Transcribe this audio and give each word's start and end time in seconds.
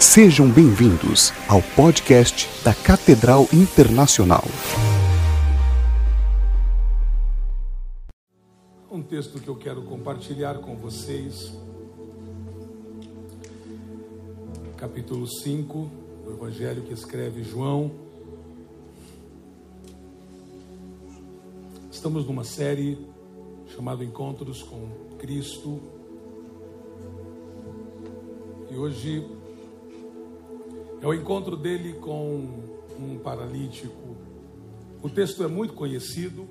Sejam 0.00 0.48
bem-vindos 0.48 1.32
ao 1.48 1.60
podcast 1.74 2.48
da 2.62 2.72
Catedral 2.72 3.48
Internacional. 3.52 4.44
Um 8.88 9.02
texto 9.02 9.40
que 9.40 9.48
eu 9.48 9.56
quero 9.56 9.82
compartilhar 9.82 10.60
com 10.60 10.76
vocês, 10.76 11.52
capítulo 14.76 15.26
5 15.26 15.90
do 16.24 16.30
Evangelho 16.30 16.82
que 16.82 16.92
escreve 16.92 17.42
João. 17.42 17.90
Estamos 21.90 22.24
numa 22.24 22.44
série 22.44 23.04
chamada 23.74 24.04
Encontros 24.04 24.62
com 24.62 25.16
Cristo. 25.18 25.80
E 28.70 28.76
hoje 28.76 29.37
é 31.00 31.06
o 31.06 31.14
encontro 31.14 31.56
dele 31.56 31.94
com 31.94 32.74
um 32.98 33.18
paralítico. 33.18 34.16
O 35.02 35.08
texto 35.08 35.44
é 35.44 35.46
muito 35.46 35.74
conhecido, 35.74 36.48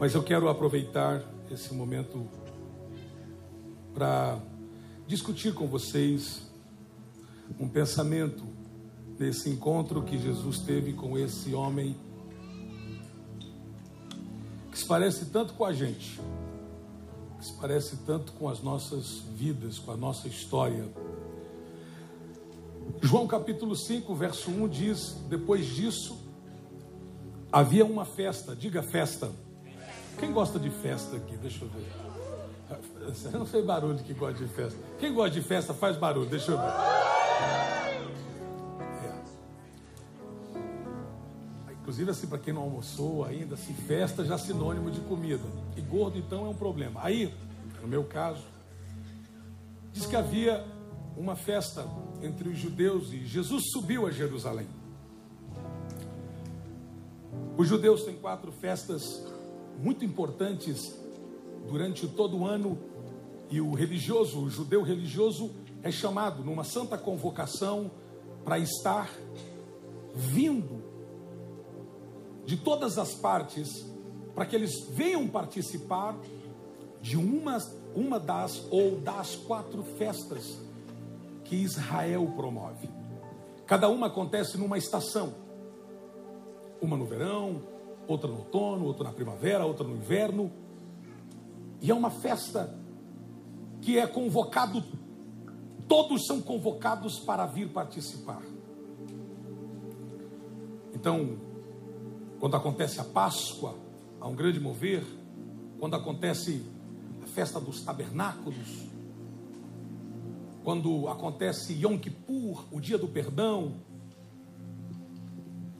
mas 0.00 0.14
eu 0.14 0.22
quero 0.22 0.48
aproveitar 0.48 1.22
esse 1.50 1.72
momento 1.72 2.26
para 3.94 4.40
discutir 5.06 5.54
com 5.54 5.66
vocês 5.66 6.42
um 7.58 7.68
pensamento 7.68 8.44
desse 9.18 9.50
encontro 9.50 10.02
que 10.02 10.18
Jesus 10.18 10.60
teve 10.60 10.92
com 10.92 11.18
esse 11.18 11.54
homem 11.54 11.96
que 14.70 14.78
se 14.78 14.86
parece 14.86 15.26
tanto 15.26 15.54
com 15.54 15.64
a 15.64 15.72
gente, 15.72 16.20
que 17.38 17.46
se 17.46 17.52
parece 17.54 17.96
tanto 17.98 18.32
com 18.32 18.48
as 18.48 18.62
nossas 18.62 19.22
vidas, 19.36 19.78
com 19.78 19.90
a 19.90 19.96
nossa 19.96 20.26
história. 20.26 20.88
João 23.02 23.26
capítulo 23.26 23.74
5, 23.74 24.14
verso 24.14 24.50
1 24.50 24.68
diz: 24.68 25.16
Depois 25.28 25.66
disso, 25.66 26.18
havia 27.50 27.84
uma 27.84 28.04
festa, 28.04 28.54
diga 28.54 28.82
festa. 28.82 29.30
Quem 30.18 30.32
gosta 30.32 30.58
de 30.58 30.68
festa 30.68 31.16
aqui? 31.16 31.36
Deixa 31.36 31.64
eu 31.64 31.68
ver. 31.68 31.86
Não 33.32 33.46
fez 33.46 33.64
barulho 33.64 33.98
que 33.98 34.12
gosta 34.12 34.44
de 34.44 34.52
festa. 34.52 34.78
Quem 34.98 35.14
gosta 35.14 35.30
de 35.30 35.40
festa 35.40 35.72
faz 35.72 35.96
barulho, 35.96 36.28
deixa 36.28 36.52
eu 36.52 36.58
ver. 36.58 36.68
É. 41.68 41.72
Inclusive, 41.80 42.10
assim, 42.10 42.26
para 42.26 42.38
quem 42.38 42.52
não 42.52 42.62
almoçou 42.62 43.24
ainda, 43.24 43.54
assim, 43.54 43.72
festa 43.72 44.24
já 44.24 44.34
é 44.34 44.38
sinônimo 44.38 44.90
de 44.90 45.00
comida. 45.00 45.42
E 45.76 45.80
gordo, 45.80 46.18
então, 46.18 46.46
é 46.46 46.48
um 46.50 46.54
problema. 46.54 47.00
Aí, 47.02 47.34
no 47.80 47.88
meu 47.88 48.04
caso, 48.04 48.44
diz 49.92 50.04
que 50.06 50.14
havia 50.14 50.64
uma 51.16 51.36
festa 51.36 51.86
entre 52.22 52.48
os 52.48 52.58
judeus 52.58 53.12
e 53.12 53.26
Jesus 53.26 53.70
subiu 53.70 54.06
a 54.06 54.10
Jerusalém. 54.10 54.68
Os 57.56 57.68
judeus 57.68 58.04
têm 58.04 58.16
quatro 58.16 58.50
festas 58.52 59.02
muito 59.78 60.04
importantes 60.04 60.98
durante 61.68 62.08
todo 62.08 62.38
o 62.38 62.46
ano 62.46 62.78
e 63.50 63.60
o 63.60 63.74
religioso, 63.74 64.40
o 64.40 64.50
judeu 64.50 64.82
religioso, 64.82 65.50
é 65.82 65.90
chamado 65.90 66.44
numa 66.44 66.64
santa 66.64 66.96
convocação 66.96 67.90
para 68.44 68.58
estar 68.58 69.10
vindo 70.14 70.82
de 72.44 72.56
todas 72.56 72.98
as 72.98 73.14
partes 73.14 73.86
para 74.34 74.46
que 74.46 74.56
eles 74.56 74.72
venham 74.90 75.28
participar 75.28 76.18
de 77.00 77.16
uma, 77.16 77.58
uma 77.94 78.20
das 78.20 78.66
ou 78.70 79.00
das 79.00 79.36
quatro 79.36 79.82
festas 79.82 80.58
que 81.50 81.56
Israel 81.56 82.32
promove. 82.36 82.88
Cada 83.66 83.88
uma 83.88 84.06
acontece 84.06 84.56
numa 84.56 84.78
estação. 84.78 85.34
Uma 86.80 86.96
no 86.96 87.04
verão, 87.04 87.60
outra 88.06 88.30
no 88.30 88.36
outono, 88.36 88.84
outra 88.84 89.02
na 89.02 89.12
primavera, 89.12 89.66
outra 89.66 89.84
no 89.84 89.96
inverno. 89.96 90.52
E 91.82 91.90
é 91.90 91.94
uma 91.94 92.08
festa 92.08 92.72
que 93.82 93.98
é 93.98 94.06
convocado, 94.06 94.80
todos 95.88 96.24
são 96.24 96.40
convocados 96.40 97.18
para 97.18 97.44
vir 97.46 97.68
participar. 97.70 98.42
Então, 100.94 101.36
quando 102.38 102.54
acontece 102.54 103.00
a 103.00 103.04
Páscoa, 103.04 103.74
há 104.20 104.28
um 104.28 104.36
grande 104.36 104.60
mover, 104.60 105.02
quando 105.80 105.96
acontece 105.96 106.64
a 107.24 107.26
festa 107.26 107.58
dos 107.58 107.82
tabernáculos, 107.82 108.89
quando 110.62 111.08
acontece 111.08 111.72
Yom 111.72 111.98
Kippur, 111.98 112.66
o 112.70 112.80
dia 112.80 112.98
do 112.98 113.08
perdão, 113.08 113.76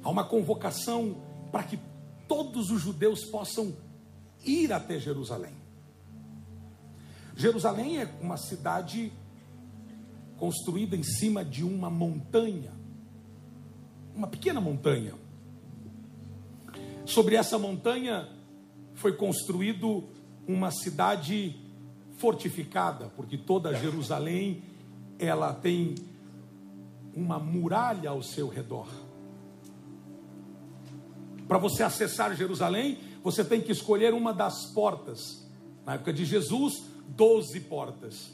há 0.03 0.09
uma 0.09 0.25
convocação 0.25 1.17
para 1.53 1.65
que 1.65 1.79
todos 2.27 2.71
os 2.71 2.81
judeus 2.81 3.25
possam 3.25 3.75
ir 4.45 4.73
até 4.73 4.99
Jerusalém. 4.99 5.55
Jerusalém 7.37 8.01
é 8.01 8.11
uma 8.21 8.37
cidade 8.37 9.13
construída 10.39 10.97
em 10.97 11.03
cima 11.03 11.45
de 11.45 11.63
uma 11.63 11.91
montanha, 11.91 12.73
uma 14.15 14.27
pequena 14.27 14.61
montanha. 14.61 15.15
Sobre 17.05 17.35
essa 17.35 17.59
montanha 17.59 18.29
foi 18.95 19.15
construído 19.15 20.05
uma 20.47 20.71
cidade 20.71 21.57
fortificada, 22.17 23.07
porque 23.17 23.37
toda 23.37 23.75
Jerusalém 23.75 24.63
ela 25.21 25.53
tem 25.53 25.95
uma 27.15 27.39
muralha 27.39 28.11
ao 28.11 28.23
seu 28.23 28.49
redor. 28.49 28.89
Para 31.47 31.59
você 31.59 31.83
acessar 31.83 32.35
Jerusalém, 32.35 32.99
você 33.23 33.45
tem 33.45 33.61
que 33.61 33.73
escolher 33.73 34.15
uma 34.15 34.33
das 34.33 34.67
portas. 34.73 35.47
Na 35.85 35.95
época 35.95 36.13
de 36.13 36.25
Jesus, 36.25 36.83
doze 37.09 37.61
portas. 37.61 38.33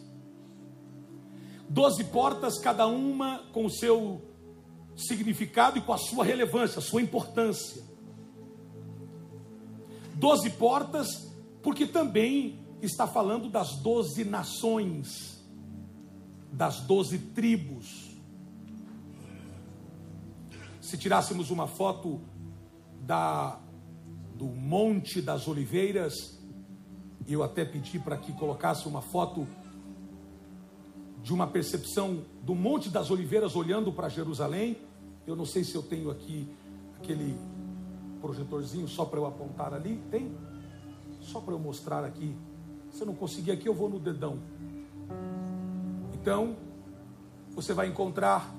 Doze 1.68 2.04
portas, 2.04 2.58
cada 2.58 2.86
uma 2.86 3.38
com 3.52 3.64
o 3.64 3.70
seu 3.70 4.22
significado 4.96 5.78
e 5.78 5.80
com 5.80 5.92
a 5.92 5.98
sua 5.98 6.24
relevância, 6.24 6.78
a 6.78 6.82
sua 6.82 7.02
importância. 7.02 7.82
Doze 10.14 10.50
portas, 10.50 11.08
porque 11.62 11.86
também 11.86 12.60
está 12.80 13.06
falando 13.08 13.48
das 13.48 13.76
doze 13.76 14.24
nações 14.24 15.35
das 16.52 16.80
doze 16.80 17.18
tribos. 17.18 18.16
Se 20.80 20.96
tirássemos 20.96 21.50
uma 21.50 21.66
foto 21.66 22.20
da 23.02 23.60
do 24.36 24.46
Monte 24.46 25.22
das 25.22 25.48
Oliveiras, 25.48 26.38
eu 27.26 27.42
até 27.42 27.64
pedi 27.64 27.98
para 27.98 28.18
que 28.18 28.32
colocasse 28.32 28.86
uma 28.86 29.00
foto 29.00 29.46
de 31.22 31.32
uma 31.32 31.46
percepção 31.46 32.22
do 32.42 32.54
Monte 32.54 32.90
das 32.90 33.10
Oliveiras 33.10 33.56
olhando 33.56 33.90
para 33.92 34.08
Jerusalém. 34.08 34.76
Eu 35.26 35.34
não 35.34 35.46
sei 35.46 35.64
se 35.64 35.74
eu 35.74 35.82
tenho 35.82 36.10
aqui 36.10 36.46
aquele 37.00 37.36
projetorzinho 38.20 38.86
só 38.86 39.04
para 39.04 39.18
eu 39.18 39.26
apontar 39.26 39.74
ali. 39.74 40.00
Tem? 40.10 40.30
Só 41.20 41.40
para 41.40 41.54
eu 41.54 41.58
mostrar 41.58 42.04
aqui. 42.04 42.36
Se 42.92 43.02
eu 43.02 43.06
não 43.06 43.14
conseguir 43.14 43.50
aqui, 43.50 43.68
eu 43.68 43.74
vou 43.74 43.88
no 43.88 43.98
dedão. 43.98 44.38
Então, 46.26 46.56
você 47.50 47.72
vai 47.72 47.86
encontrar, 47.86 48.52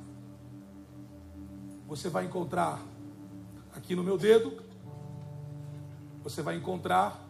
você 1.86 2.08
vai 2.08 2.24
encontrar 2.24 2.82
aqui 3.76 3.94
no 3.94 4.06
meu 4.06 4.18
dedo, 4.18 4.64
você 6.24 6.42
vai 6.42 6.56
encontrar 6.56 7.30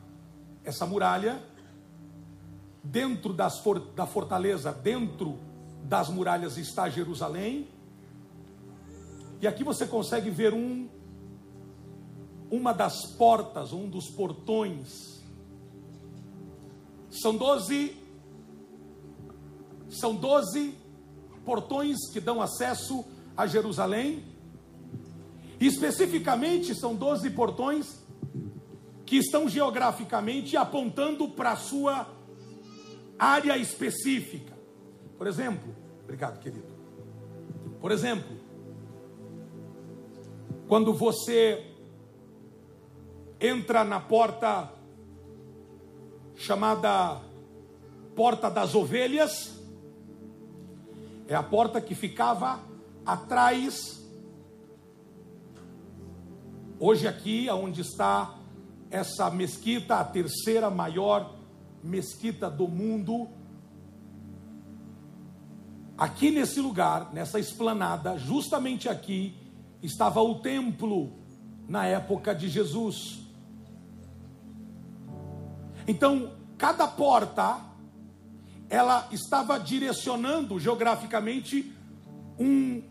essa 0.63 0.85
muralha 0.85 1.43
dentro 2.83 3.33
das 3.33 3.57
for, 3.61 3.79
da 3.79 4.05
fortaleza, 4.05 4.71
dentro 4.71 5.39
das 5.83 6.07
muralhas 6.07 6.55
está 6.55 6.87
Jerusalém. 6.87 7.67
E 9.41 9.47
aqui 9.47 9.63
você 9.63 9.87
consegue 9.87 10.29
ver 10.29 10.53
um 10.53 10.87
uma 12.51 12.73
das 12.73 13.07
portas, 13.07 13.73
um 13.73 13.89
dos 13.89 14.07
portões. 14.07 15.19
São 17.09 17.35
doze 17.35 18.05
são 19.89 20.15
doze 20.15 20.75
portões 21.45 21.97
que 22.11 22.19
dão 22.19 22.41
acesso 22.41 23.05
a 23.35 23.47
Jerusalém. 23.47 24.23
E 25.59 25.65
especificamente 25.65 26.75
são 26.75 26.95
doze 26.95 27.29
portões 27.29 28.03
que 29.05 29.17
estão 29.17 29.47
geograficamente 29.47 30.57
apontando 30.57 31.29
para 31.29 31.53
a 31.53 31.55
sua 31.55 32.07
área 33.17 33.57
específica. 33.57 34.53
Por 35.17 35.25
exemplo, 35.25 35.73
obrigado, 36.03 36.39
querido. 36.39 36.67
Por 37.79 37.91
exemplo, 37.91 38.37
quando 40.67 40.93
você 40.93 41.65
entra 43.39 43.83
na 43.83 43.99
porta 43.99 44.71
chamada 46.35 47.21
Porta 48.15 48.49
das 48.49 48.73
Ovelhas, 48.73 49.56
É 51.27 51.35
a 51.35 51.43
porta 51.43 51.81
que 51.81 51.93
ficava 51.93 52.61
atrás. 53.05 54.01
Hoje 56.79 57.05
aqui, 57.05 57.49
onde 57.49 57.81
está 57.81 58.35
essa 58.89 59.29
mesquita, 59.29 59.97
a 59.97 60.05
terceira 60.05 60.69
maior 60.69 61.35
mesquita 61.83 62.49
do 62.49 62.67
mundo, 62.67 63.27
aqui 65.97 66.31
nesse 66.31 66.61
lugar, 66.61 67.13
nessa 67.13 67.39
esplanada, 67.39 68.17
justamente 68.17 68.87
aqui, 68.87 69.35
estava 69.83 70.21
o 70.21 70.35
templo 70.35 71.11
na 71.67 71.85
época 71.85 72.33
de 72.33 72.47
Jesus. 72.47 73.19
Então, 75.85 76.31
cada 76.57 76.87
porta 76.87 77.61
ela 78.69 79.07
estava 79.11 79.59
direcionando 79.59 80.59
geograficamente 80.59 81.73
um 82.37 82.83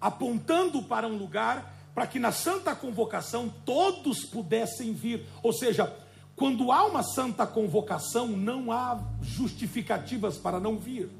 apontando 0.00 0.82
para 0.82 1.06
um 1.06 1.16
lugar 1.16 1.74
para 1.94 2.06
que 2.06 2.18
na 2.18 2.30
santa 2.30 2.74
convocação 2.74 3.52
todos 3.64 4.24
pudessem 4.24 4.92
vir. 4.92 5.26
Ou 5.42 5.52
seja, 5.52 5.92
quando 6.36 6.70
há 6.70 6.84
uma 6.84 7.02
santa 7.02 7.44
convocação, 7.44 8.28
não 8.28 8.70
há 8.70 9.02
justificativas 9.20 10.38
para 10.38 10.60
não 10.60 10.78
vir. 10.78 11.10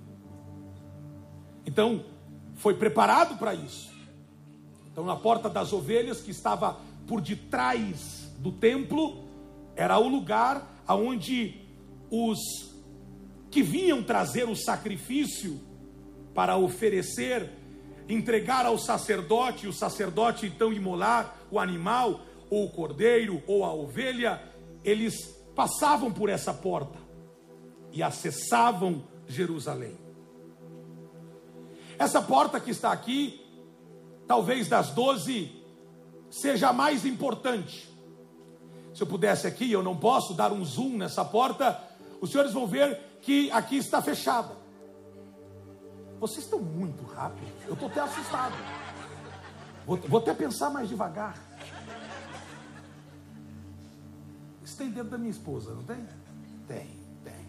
Então, 1.66 2.04
foi 2.54 2.74
preparado 2.74 3.36
para 3.36 3.54
isso. 3.54 3.90
Então, 4.92 5.04
na 5.04 5.16
porta 5.16 5.50
das 5.50 5.72
ovelhas, 5.72 6.20
que 6.20 6.30
estava 6.30 6.78
por 7.06 7.20
detrás 7.20 8.30
do 8.38 8.52
templo, 8.52 9.24
era 9.74 9.98
o 9.98 10.08
lugar 10.08 10.64
aonde 10.86 11.60
os 12.10 12.38
que 13.50 13.62
vinham 13.62 14.02
trazer 14.02 14.48
o 14.48 14.54
sacrifício 14.54 15.60
para 16.34 16.56
oferecer, 16.56 17.50
entregar 18.08 18.66
ao 18.66 18.78
sacerdote, 18.78 19.66
e 19.66 19.68
o 19.68 19.72
sacerdote 19.72 20.46
então 20.46 20.72
imolar 20.72 21.36
o 21.50 21.58
animal, 21.58 22.20
ou 22.50 22.66
o 22.66 22.70
cordeiro, 22.70 23.42
ou 23.46 23.64
a 23.64 23.72
ovelha, 23.72 24.42
eles 24.84 25.36
passavam 25.54 26.12
por 26.12 26.28
essa 26.28 26.54
porta 26.54 26.98
e 27.92 28.02
acessavam 28.02 29.02
Jerusalém. 29.26 29.98
Essa 31.98 32.22
porta 32.22 32.60
que 32.60 32.70
está 32.70 32.92
aqui, 32.92 33.44
talvez 34.26 34.68
das 34.68 34.90
doze, 34.90 35.50
seja 36.30 36.68
a 36.68 36.72
mais 36.72 37.04
importante. 37.04 37.88
Se 38.94 39.02
eu 39.02 39.06
pudesse 39.06 39.46
aqui, 39.46 39.70
eu 39.70 39.82
não 39.82 39.96
posso 39.96 40.32
dar 40.34 40.52
um 40.52 40.64
zoom 40.64 40.96
nessa 40.96 41.24
porta, 41.24 41.82
os 42.20 42.30
senhores 42.30 42.52
vão 42.52 42.66
ver 42.66 42.98
que 43.28 43.50
aqui 43.50 43.76
está 43.76 44.00
fechada. 44.00 44.56
Vocês 46.18 46.46
estão 46.46 46.60
muito 46.60 47.04
rápidos. 47.04 47.52
Eu 47.66 47.74
estou 47.74 47.86
até 47.86 48.00
assustado. 48.00 48.54
Vou, 49.86 49.98
vou, 49.98 50.18
até 50.18 50.32
pensar 50.32 50.70
mais 50.70 50.88
devagar. 50.88 51.36
Isso 54.64 54.78
tem 54.78 54.88
dentro 54.88 55.10
da 55.10 55.18
minha 55.18 55.30
esposa, 55.30 55.74
não 55.74 55.82
tem? 55.82 56.08
Tem, 56.66 56.88
tem. 57.22 57.46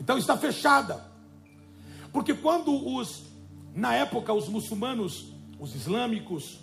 Então 0.00 0.16
está 0.16 0.38
fechada. 0.38 1.04
Porque 2.10 2.32
quando 2.32 2.72
os, 2.96 3.24
na 3.74 3.92
época, 3.92 4.32
os 4.32 4.48
muçulmanos, 4.48 5.34
os 5.60 5.74
islâmicos, 5.74 6.60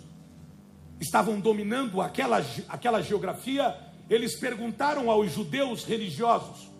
estavam 0.98 1.38
dominando 1.38 2.00
aquela, 2.00 2.44
aquela 2.68 3.00
geografia, 3.00 3.78
eles 4.10 4.36
perguntaram 4.36 5.12
aos 5.12 5.30
judeus 5.30 5.84
religiosos: 5.84 6.74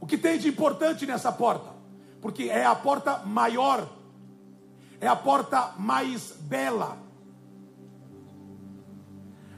o 0.00 0.06
que 0.06 0.18
tem 0.18 0.38
de 0.38 0.48
importante 0.48 1.06
nessa 1.06 1.32
porta? 1.32 1.74
Porque 2.20 2.44
é 2.44 2.64
a 2.64 2.74
porta 2.74 3.18
maior, 3.24 3.88
é 5.00 5.06
a 5.06 5.16
porta 5.16 5.74
mais 5.78 6.32
bela. 6.40 6.98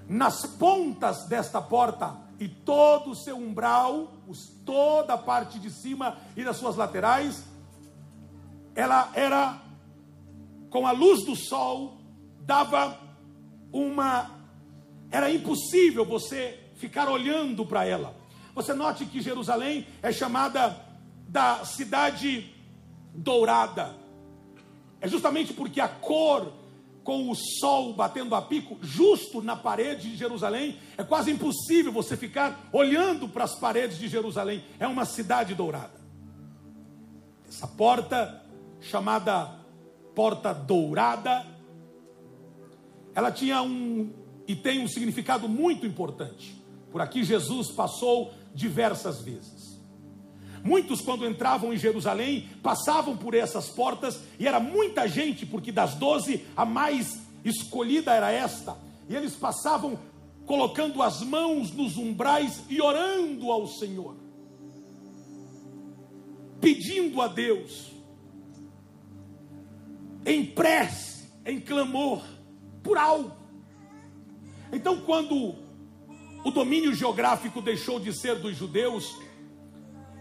Nas 0.08 0.46
pontas 0.46 1.26
desta 1.26 1.60
porta 1.60 2.16
e 2.40 2.48
todo 2.48 3.10
o 3.10 3.14
seu 3.14 3.36
umbral, 3.36 4.12
toda 4.64 5.14
a 5.14 5.18
parte 5.18 5.58
de 5.58 5.70
cima 5.70 6.16
e 6.36 6.44
das 6.44 6.56
suas 6.56 6.76
laterais, 6.76 7.44
ela 8.74 9.10
era 9.14 9.60
com 10.70 10.86
a 10.86 10.92
luz 10.92 11.24
do 11.24 11.34
sol, 11.34 11.98
dava 12.40 12.98
uma. 13.72 14.30
Era 15.10 15.32
impossível 15.32 16.04
você 16.04 16.58
ficar 16.76 17.08
olhando 17.08 17.64
para 17.64 17.86
ela. 17.86 18.14
Você 18.58 18.74
note 18.74 19.06
que 19.06 19.20
Jerusalém 19.20 19.86
é 20.02 20.10
chamada 20.10 20.84
da 21.28 21.64
cidade 21.64 22.52
dourada. 23.14 23.94
É 25.00 25.06
justamente 25.06 25.52
porque 25.52 25.80
a 25.80 25.86
cor 25.86 26.52
com 27.04 27.30
o 27.30 27.36
sol 27.36 27.92
batendo 27.92 28.34
a 28.34 28.42
pico, 28.42 28.76
justo 28.82 29.40
na 29.40 29.54
parede 29.54 30.10
de 30.10 30.16
Jerusalém, 30.16 30.76
é 30.96 31.04
quase 31.04 31.30
impossível 31.30 31.92
você 31.92 32.16
ficar 32.16 32.68
olhando 32.72 33.28
para 33.28 33.44
as 33.44 33.54
paredes 33.54 33.96
de 33.96 34.08
Jerusalém. 34.08 34.64
É 34.80 34.88
uma 34.88 35.04
cidade 35.04 35.54
dourada. 35.54 36.00
Essa 37.48 37.68
porta, 37.68 38.42
chamada 38.80 39.54
Porta 40.16 40.52
Dourada, 40.52 41.46
ela 43.14 43.30
tinha 43.30 43.62
um 43.62 44.12
e 44.48 44.56
tem 44.56 44.82
um 44.82 44.88
significado 44.88 45.48
muito 45.48 45.86
importante. 45.86 46.58
Por 46.90 47.00
aqui 47.00 47.22
Jesus 47.22 47.70
passou 47.70 48.32
diversas 48.58 49.20
vezes. 49.22 49.78
Muitos, 50.64 51.00
quando 51.00 51.26
entravam 51.26 51.72
em 51.72 51.78
Jerusalém, 51.78 52.48
passavam 52.62 53.16
por 53.16 53.32
essas 53.32 53.68
portas, 53.68 54.20
e 54.38 54.46
era 54.46 54.58
muita 54.58 55.06
gente, 55.06 55.46
porque 55.46 55.70
das 55.70 55.94
doze, 55.94 56.44
a 56.56 56.64
mais 56.64 57.20
escolhida 57.44 58.12
era 58.12 58.32
esta. 58.32 58.76
E 59.08 59.14
eles 59.14 59.34
passavam 59.34 59.98
colocando 60.44 61.00
as 61.00 61.22
mãos 61.22 61.70
nos 61.70 61.96
umbrais 61.96 62.64
e 62.68 62.82
orando 62.82 63.52
ao 63.52 63.68
Senhor, 63.68 64.16
pedindo 66.60 67.22
a 67.22 67.28
Deus, 67.28 67.92
em 70.26 70.44
prece, 70.44 71.28
em 71.46 71.60
clamor, 71.60 72.22
por 72.82 72.98
algo. 72.98 73.32
Então, 74.72 75.00
quando 75.02 75.67
o 76.48 76.50
domínio 76.50 76.94
geográfico 76.94 77.60
deixou 77.60 78.00
de 78.00 78.12
ser 78.12 78.36
dos 78.36 78.56
judeus, 78.56 79.16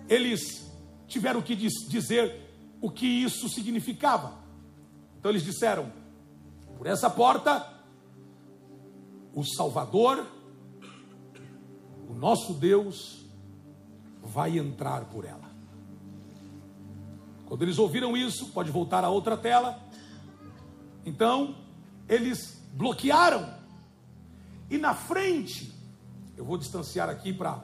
eles 0.09 0.69
tiveram 1.07 1.41
que 1.41 1.55
dizer 1.55 2.35
o 2.81 2.91
que 2.91 3.05
isso 3.05 3.47
significava. 3.47 4.37
Então 5.17 5.31
eles 5.31 5.43
disseram: 5.43 5.91
por 6.77 6.85
essa 6.85 7.09
porta, 7.09 7.65
o 9.33 9.43
Salvador, 9.43 10.27
o 12.09 12.13
nosso 12.13 12.53
Deus, 12.53 13.25
vai 14.21 14.57
entrar 14.57 15.05
por 15.05 15.23
ela. 15.23 15.47
Quando 17.45 17.61
eles 17.61 17.79
ouviram 17.79 18.17
isso, 18.17 18.47
pode 18.47 18.69
voltar 18.69 19.05
a 19.05 19.09
outra 19.09 19.37
tela. 19.37 19.81
Então, 21.05 21.55
eles 22.09 22.61
bloquearam. 22.73 23.55
E 24.69 24.77
na 24.77 24.93
frente 24.93 25.76
eu 26.37 26.45
vou 26.45 26.57
distanciar 26.57 27.09
aqui 27.09 27.33
para. 27.33 27.59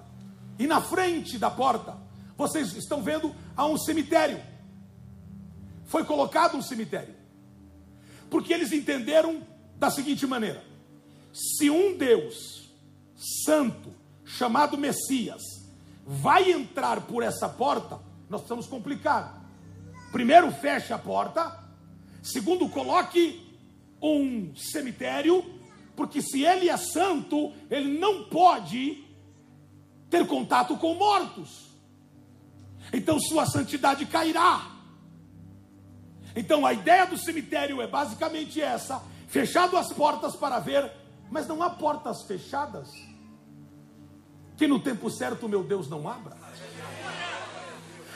E 0.57 0.67
na 0.67 0.81
frente 0.81 1.37
da 1.37 1.49
porta, 1.49 1.95
vocês 2.35 2.75
estão 2.75 3.01
vendo 3.01 3.33
há 3.55 3.65
um 3.65 3.77
cemitério. 3.77 4.41
Foi 5.85 6.03
colocado 6.03 6.57
um 6.57 6.61
cemitério. 6.61 7.15
Porque 8.29 8.51
eles 8.51 8.71
entenderam 8.71 9.45
da 9.77 9.91
seguinte 9.91 10.25
maneira: 10.25 10.63
se 11.31 11.69
um 11.69 11.95
Deus 11.95 12.71
santo, 13.45 13.93
chamado 14.25 14.77
Messias, 14.77 15.41
vai 16.05 16.51
entrar 16.51 17.01
por 17.01 17.23
essa 17.23 17.47
porta, 17.47 17.99
nós 18.29 18.41
precisamos 18.41 18.65
complicar. 18.67 19.41
Primeiro, 20.11 20.51
feche 20.51 20.91
a 20.91 20.97
porta. 20.97 21.61
Segundo, 22.21 22.67
coloque 22.69 23.41
um 24.01 24.55
cemitério 24.55 25.43
porque 25.95 26.21
se 26.21 26.43
ele 26.43 26.69
é 26.69 26.77
santo, 26.77 27.53
ele 27.69 27.99
não 27.99 28.23
pode 28.23 29.03
ter 30.09 30.25
contato 30.27 30.77
com 30.77 30.95
mortos. 30.95 31.69
Então 32.91 33.19
sua 33.19 33.45
santidade 33.45 34.05
cairá. 34.05 34.71
Então 36.35 36.65
a 36.65 36.73
ideia 36.73 37.05
do 37.05 37.17
cemitério 37.17 37.81
é 37.81 37.87
basicamente 37.87 38.61
essa: 38.61 39.01
fechado 39.27 39.77
as 39.77 39.91
portas 39.93 40.35
para 40.35 40.59
ver, 40.59 40.91
mas 41.29 41.47
não 41.47 41.61
há 41.61 41.69
portas 41.69 42.23
fechadas 42.23 42.89
que 44.55 44.67
no 44.67 44.79
tempo 44.79 45.09
certo 45.09 45.49
meu 45.49 45.63
Deus 45.63 45.89
não 45.89 46.07
abra. 46.07 46.37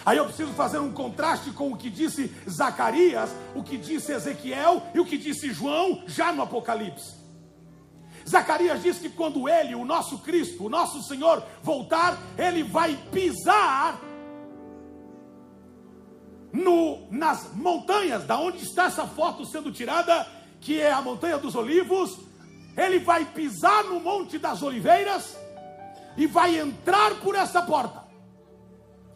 Aí 0.06 0.18
eu 0.18 0.26
preciso 0.26 0.54
fazer 0.54 0.80
um 0.80 0.94
contraste 0.94 1.52
com 1.52 1.74
o 1.74 1.78
que 1.78 1.90
disse 1.90 2.34
Zacarias, 2.50 3.30
o 3.54 3.62
que 3.62 3.78
disse 3.78 4.14
Ezequiel 4.14 4.82
e 4.94 5.00
o 5.00 5.06
que 5.06 5.18
disse 5.18 5.52
João 5.52 6.04
já 6.08 6.32
no 6.32 6.42
Apocalipse. 6.42 7.14
Zacarias 8.28 8.82
diz 8.82 9.00
que 9.00 9.10
quando 9.10 9.48
ele, 9.48 9.74
o 9.76 9.86
nosso 9.86 10.20
Cristo, 10.20 10.66
o 10.66 10.70
nosso 10.70 11.02
Senhor, 11.04 11.44
voltar, 11.64 12.18
ele 12.38 12.64
vai 12.64 12.98
pisar 13.12 14.00
no, 16.52 17.08
nas 17.10 17.54
montanhas, 17.54 18.26
da 18.26 18.38
onde 18.38 18.64
está 18.64 18.86
essa 18.86 19.08
foto 19.08 19.46
sendo 19.46 19.72
tirada, 19.72 20.28
que 20.60 20.80
é 20.80 20.92
a 20.92 21.02
Montanha 21.02 21.38
dos 21.38 21.56
Olivos, 21.56 22.18
ele 22.76 23.00
vai 23.00 23.26
pisar 23.26 23.84
no 23.86 24.00
Monte 24.00 24.38
das 24.38 24.62
Oliveiras 24.62 25.38
e 26.18 26.28
vai 26.28 26.58
entrar 26.60 27.16
por 27.16 27.36
essa 27.36 27.62
porta. 27.62 28.04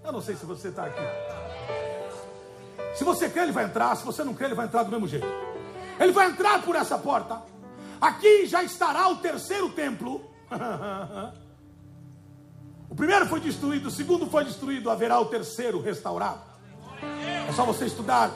Eu 0.04 0.12
não 0.12 0.22
sei 0.22 0.36
se 0.36 0.46
você 0.46 0.70
está 0.70 0.86
aqui. 0.86 1.02
Se 2.96 3.04
você 3.04 3.30
crê, 3.30 3.44
ele 3.44 3.52
vai 3.52 3.66
entrar. 3.66 3.96
Se 3.96 4.06
você 4.06 4.24
não 4.24 4.34
crê, 4.34 4.48
ele 4.48 4.56
vai 4.56 4.66
entrar 4.66 4.84
do 4.84 4.92
mesmo 4.92 5.08
jeito. 5.08 5.28
Ele 6.00 6.12
vai 6.12 6.28
entrar 6.30 6.62
por 6.64 6.76
essa 6.76 6.98
porta. 6.98 7.51
Aqui 8.02 8.48
já 8.48 8.64
estará 8.64 9.08
o 9.10 9.18
terceiro 9.18 9.70
templo. 9.70 10.26
o 12.90 12.96
primeiro 12.96 13.28
foi 13.28 13.40
destruído, 13.40 13.90
o 13.90 13.92
segundo 13.92 14.26
foi 14.26 14.44
destruído, 14.44 14.90
haverá 14.90 15.20
o 15.20 15.26
terceiro 15.26 15.80
restaurado. 15.80 16.42
É 17.48 17.52
só 17.54 17.64
você 17.64 17.86
estudar 17.86 18.32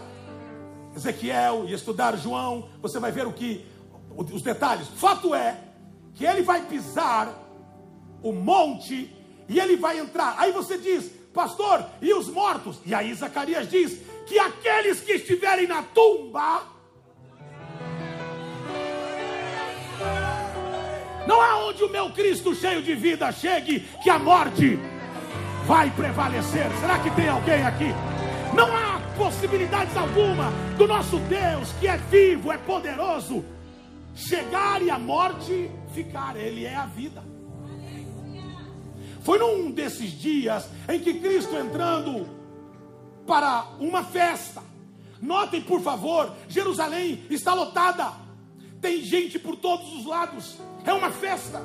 Ezequiel 0.95 1.65
e 1.67 1.73
estudar 1.73 2.15
João, 2.15 2.69
você 2.79 2.99
vai 2.99 3.11
ver 3.11 3.25
o 3.25 3.33
que 3.33 3.65
os 4.15 4.43
detalhes. 4.43 4.87
Fato 4.87 5.33
é 5.33 5.59
que 6.13 6.25
ele 6.25 6.43
vai 6.43 6.61
pisar 6.67 7.33
o 8.21 8.31
monte 8.31 9.11
e 9.49 9.59
ele 9.59 9.75
vai 9.75 9.99
entrar. 9.99 10.35
Aí 10.37 10.51
você 10.51 10.77
diz, 10.77 11.11
pastor, 11.33 11.83
e 12.01 12.13
os 12.13 12.29
mortos? 12.29 12.79
E 12.85 12.93
aí 12.93 13.11
Zacarias 13.15 13.67
diz 13.67 13.99
que 14.27 14.37
aqueles 14.37 15.01
que 15.01 15.13
estiverem 15.13 15.67
na 15.67 15.81
tumba 15.81 16.74
Não 21.27 21.41
há 21.41 21.65
onde 21.65 21.83
o 21.83 21.89
meu 21.89 22.09
Cristo 22.11 22.53
cheio 22.53 22.81
de 22.81 22.93
vida 22.93 23.31
chegue 23.31 23.79
que 24.03 24.09
a 24.09 24.19
morte 24.19 24.79
vai 25.65 25.89
prevalecer. 25.89 26.69
Será 26.79 26.99
que 26.99 27.09
tem 27.11 27.27
alguém 27.27 27.63
aqui? 27.63 27.87
Não 28.53 28.67
há 28.75 29.01
possibilidades 29.17 29.95
alguma 29.97 30.51
do 30.77 30.87
nosso 30.87 31.17
Deus, 31.19 31.71
que 31.79 31.87
é 31.87 31.97
vivo, 31.97 32.51
é 32.51 32.57
poderoso, 32.57 33.43
chegar 34.13 34.81
e 34.81 34.89
a 34.89 34.99
morte 34.99 35.69
ficar. 35.93 36.35
Ele 36.35 36.65
é 36.65 36.75
a 36.75 36.85
vida. 36.85 37.23
Foi 39.21 39.39
num 39.39 39.71
desses 39.71 40.11
dias 40.11 40.69
em 40.87 40.99
que 40.99 41.15
Cristo 41.15 41.55
entrando 41.55 42.27
para 43.25 43.65
uma 43.79 44.03
festa. 44.03 44.61
Notem, 45.19 45.61
por 45.61 45.81
favor, 45.81 46.31
Jerusalém 46.47 47.23
está 47.31 47.55
lotada. 47.55 48.13
Tem 48.79 49.01
gente 49.01 49.39
por 49.39 49.55
todos 49.55 49.91
os 49.93 50.05
lados 50.05 50.59
é 50.85 50.93
uma 50.93 51.11
festa. 51.11 51.61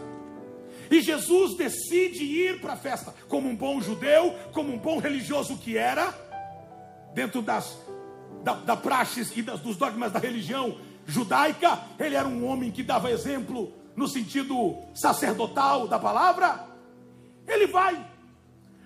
E 0.90 1.00
Jesus 1.00 1.56
decide 1.56 2.24
ir 2.24 2.60
para 2.60 2.72
a 2.72 2.76
festa, 2.76 3.14
como 3.28 3.48
um 3.48 3.54
bom 3.54 3.80
judeu, 3.80 4.34
como 4.52 4.72
um 4.72 4.78
bom 4.78 4.98
religioso 4.98 5.56
que 5.56 5.78
era, 5.78 6.12
dentro 7.14 7.40
das, 7.40 7.78
da, 8.42 8.54
da 8.54 8.76
praxis 8.76 9.36
e 9.36 9.42
das, 9.42 9.60
dos 9.60 9.76
dogmas 9.76 10.10
da 10.10 10.18
religião 10.18 10.78
judaica, 11.06 11.78
ele 11.98 12.16
era 12.16 12.26
um 12.26 12.44
homem 12.46 12.72
que 12.72 12.82
dava 12.82 13.10
exemplo 13.10 13.72
no 13.94 14.08
sentido 14.08 14.76
sacerdotal 14.94 15.86
da 15.86 15.98
palavra. 15.98 16.68
Ele 17.46 17.66
vai, 17.68 18.04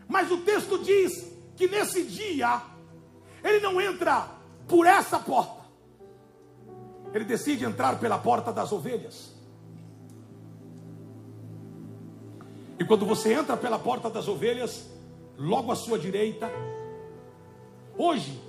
mas 0.07 0.31
o 0.31 0.38
texto 0.38 0.79
diz 0.85 1.33
que 1.57 1.69
nesse 1.69 2.03
dia, 2.03 2.61
ele 3.43 3.61
não 3.61 3.81
entra 3.81 4.29
por 4.69 4.87
essa 4.87 5.19
porta, 5.19 5.64
ele 7.14 7.25
decide 7.25 7.64
entrar 7.64 7.99
pela 7.99 8.19
porta 8.19 8.53
das 8.53 8.73
ovelhas. 8.73 9.34
E 12.78 12.85
quando 12.85 13.07
você 13.07 13.33
entra 13.33 13.57
pela 13.57 13.78
porta 13.78 14.11
das 14.11 14.26
ovelhas, 14.26 14.90
logo 15.38 15.71
à 15.71 15.76
sua 15.76 15.99
direita, 15.99 16.50
hoje 17.97 18.40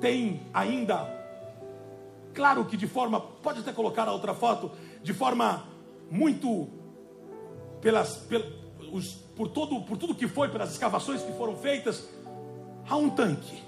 tem 0.00 0.46
ainda, 0.52 1.08
claro 2.32 2.64
que 2.64 2.76
de 2.76 2.86
forma, 2.86 3.20
pode 3.20 3.60
até 3.60 3.72
colocar 3.72 4.06
a 4.06 4.12
outra 4.12 4.34
foto, 4.34 4.70
de 5.02 5.12
forma 5.12 5.64
muito 6.10 6.68
pelas, 7.80 8.26
os, 8.92 9.12
por 9.34 9.48
todo 9.48 9.80
por 9.82 9.96
tudo 9.96 10.14
que 10.14 10.28
foi, 10.28 10.48
pelas 10.48 10.72
escavações 10.72 11.22
que 11.22 11.32
foram 11.32 11.56
feitas, 11.56 12.08
há 12.88 12.96
um 12.96 13.10
tanque, 13.10 13.62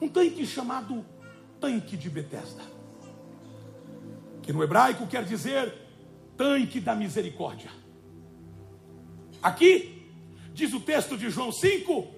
um 0.00 0.08
tanque 0.08 0.46
chamado 0.46 1.04
tanque 1.60 1.96
de 1.96 2.08
Betesda, 2.08 2.62
que 4.42 4.52
no 4.52 4.62
hebraico 4.62 5.06
quer 5.06 5.24
dizer 5.24 5.74
tanque 6.36 6.80
da 6.80 6.94
misericórdia. 6.94 7.79
Aqui, 9.42 10.06
diz 10.52 10.72
o 10.74 10.80
texto 10.80 11.16
de 11.16 11.30
João 11.30 11.50
5, 11.50 12.08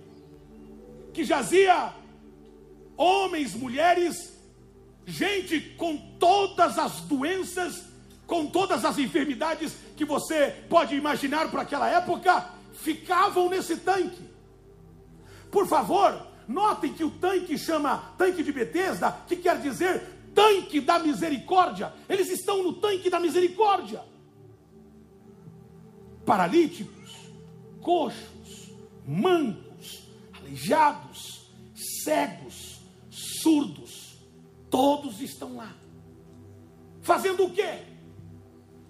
que 1.12 1.25
jazia 1.25 1.93
homens, 2.97 3.55
mulheres, 3.55 4.37
gente 5.07 5.61
com 5.76 5.97
todas 6.19 6.79
as 6.79 7.00
doenças, 7.02 7.85
com 8.26 8.47
todas 8.47 8.85
as 8.85 8.99
enfermidades 8.99 9.75
que 9.97 10.05
você 10.05 10.64
pode 10.69 10.95
imaginar 10.95 11.50
para 11.50 11.62
aquela 11.62 11.88
época, 11.88 12.50
ficavam 12.73 13.49
nesse 13.49 13.76
tanque. 13.76 14.23
Por 15.50 15.67
favor, 15.67 16.26
notem 16.49 16.93
que 16.93 17.05
o 17.05 17.11
tanque 17.11 17.59
chama 17.59 18.14
tanque 18.17 18.43
de 18.43 18.52
Betesda, 18.52 19.12
que 19.29 19.37
quer 19.37 19.61
dizer 19.61 20.02
tanque 20.35 20.81
da 20.81 20.99
misericórdia. 20.99 21.93
Eles 22.09 22.31
estão 22.31 22.62
no 22.62 22.73
tanque 22.75 23.11
da 23.11 23.21
misericórdia. 23.21 24.02
Paralítico, 26.25 27.01
coxos, 27.83 28.71
mancos, 29.07 30.09
aleijados, 30.33 31.51
cegos, 31.75 32.81
surdos, 33.11 34.19
todos 34.71 35.21
estão 35.21 35.57
lá. 35.57 35.77
Fazendo 37.03 37.45
o 37.45 37.51
quê? 37.51 37.83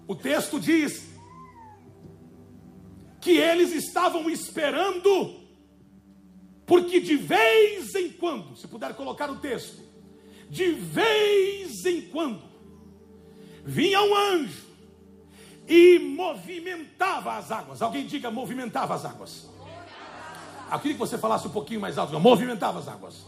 O 0.06 0.14
texto 0.14 0.60
diz 0.60 1.10
que 3.20 3.38
eles 3.38 3.72
estavam 3.72 4.28
esperando, 4.28 5.40
porque 6.66 7.00
de 7.00 7.16
vez 7.16 7.94
em 7.94 8.10
quando, 8.10 8.56
se 8.56 8.68
puder 8.68 8.94
colocar 8.94 9.30
o 9.30 9.38
texto, 9.38 9.80
de 10.50 10.72
vez 10.72 11.84
em 11.86 12.02
quando, 12.02 12.42
vinha 13.64 14.02
um 14.02 14.14
anjo 14.14 14.71
e 15.72 15.98
movimentava 15.98 17.38
as 17.38 17.50
águas. 17.50 17.80
Alguém 17.80 18.06
diga 18.06 18.30
movimentava 18.30 18.94
as 18.94 19.06
águas. 19.06 19.48
Eu 20.70 20.78
queria 20.78 20.92
que 20.92 21.00
você 21.00 21.16
falasse 21.16 21.46
um 21.46 21.50
pouquinho 21.50 21.80
mais 21.80 21.96
alto. 21.96 22.18
Movimentava 22.20 22.78
as 22.78 22.88
águas. 22.88 23.24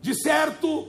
De 0.00 0.14
certo, 0.14 0.88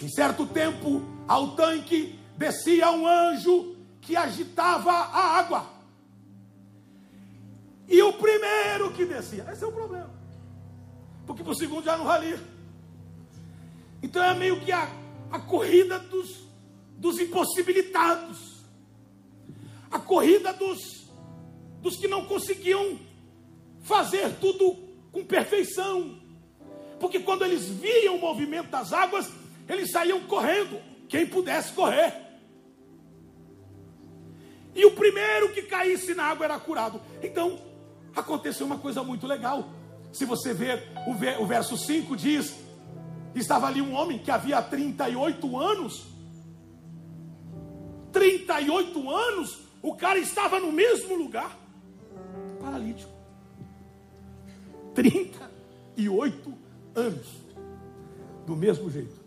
em 0.00 0.08
certo 0.08 0.46
tempo, 0.46 1.02
ao 1.26 1.56
tanque 1.56 2.16
descia 2.36 2.92
um 2.92 3.08
anjo 3.08 3.76
que 4.00 4.14
agitava 4.14 4.92
a 4.92 5.38
água. 5.38 5.66
E 7.88 8.00
o 8.04 8.12
primeiro 8.12 8.92
que 8.92 9.04
descia, 9.04 9.48
esse 9.52 9.64
é 9.64 9.66
o 9.66 9.72
problema. 9.72 10.10
Porque 11.26 11.42
o 11.42 11.54
segundo 11.54 11.84
já 11.84 11.96
não 11.96 12.04
valia. 12.04 12.40
Então 14.00 14.22
é 14.22 14.32
meio 14.32 14.60
que 14.60 14.70
a, 14.70 14.88
a 15.32 15.40
corrida 15.40 15.98
dos 15.98 16.41
dos 17.02 17.18
impossibilitados, 17.18 18.62
a 19.90 19.98
corrida 19.98 20.52
dos, 20.52 21.10
dos 21.82 21.96
que 21.96 22.06
não 22.06 22.26
conseguiam 22.26 22.96
fazer 23.80 24.36
tudo 24.36 24.76
com 25.10 25.24
perfeição, 25.24 26.16
porque 27.00 27.18
quando 27.18 27.44
eles 27.44 27.64
viam 27.68 28.14
o 28.14 28.20
movimento 28.20 28.70
das 28.70 28.92
águas, 28.92 29.28
eles 29.68 29.90
saíam 29.90 30.20
correndo, 30.20 30.80
quem 31.08 31.26
pudesse 31.26 31.72
correr. 31.72 32.14
E 34.72 34.84
o 34.84 34.92
primeiro 34.92 35.52
que 35.52 35.62
caísse 35.62 36.14
na 36.14 36.26
água 36.26 36.44
era 36.44 36.58
curado. 36.60 37.00
Então, 37.20 37.60
aconteceu 38.14 38.64
uma 38.64 38.78
coisa 38.78 39.02
muito 39.02 39.26
legal. 39.26 39.70
Se 40.12 40.24
você 40.24 40.54
ver 40.54 40.88
o 41.40 41.46
verso 41.46 41.76
5 41.76 42.16
diz: 42.16 42.54
estava 43.34 43.66
ali 43.66 43.82
um 43.82 43.92
homem 43.92 44.20
que 44.20 44.30
havia 44.30 44.62
38 44.62 45.58
anos 45.58 46.11
38 48.12 49.10
anos, 49.10 49.58
o 49.82 49.94
cara 49.94 50.18
estava 50.18 50.60
no 50.60 50.70
mesmo 50.70 51.16
lugar, 51.16 51.58
paralítico. 52.60 53.10
38 54.94 56.54
anos, 56.94 57.26
do 58.46 58.54
mesmo 58.54 58.90
jeito. 58.90 59.22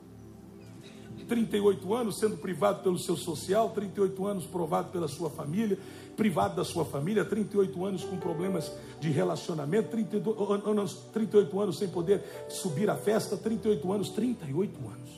38 1.27 1.93
anos 1.93 2.19
sendo 2.19 2.37
privado 2.37 2.83
pelo 2.83 2.99
seu 2.99 3.17
social, 3.17 3.71
38 3.71 4.25
anos 4.25 4.45
provado 4.45 4.91
pela 4.91 5.07
sua 5.07 5.29
família, 5.29 5.77
privado 6.15 6.55
da 6.55 6.63
sua 6.63 6.85
família, 6.85 7.25
38 7.25 7.83
anos 7.83 8.03
com 8.03 8.17
problemas 8.17 8.71
de 8.99 9.09
relacionamento, 9.09 9.89
32 9.89 10.67
anos, 10.67 10.93
38 11.11 11.59
anos 11.59 11.77
sem 11.77 11.87
poder 11.87 12.23
subir 12.47 12.89
à 12.89 12.95
festa, 12.95 13.35
38 13.35 13.91
anos, 13.91 14.09
38 14.09 14.77
anos. 14.87 15.09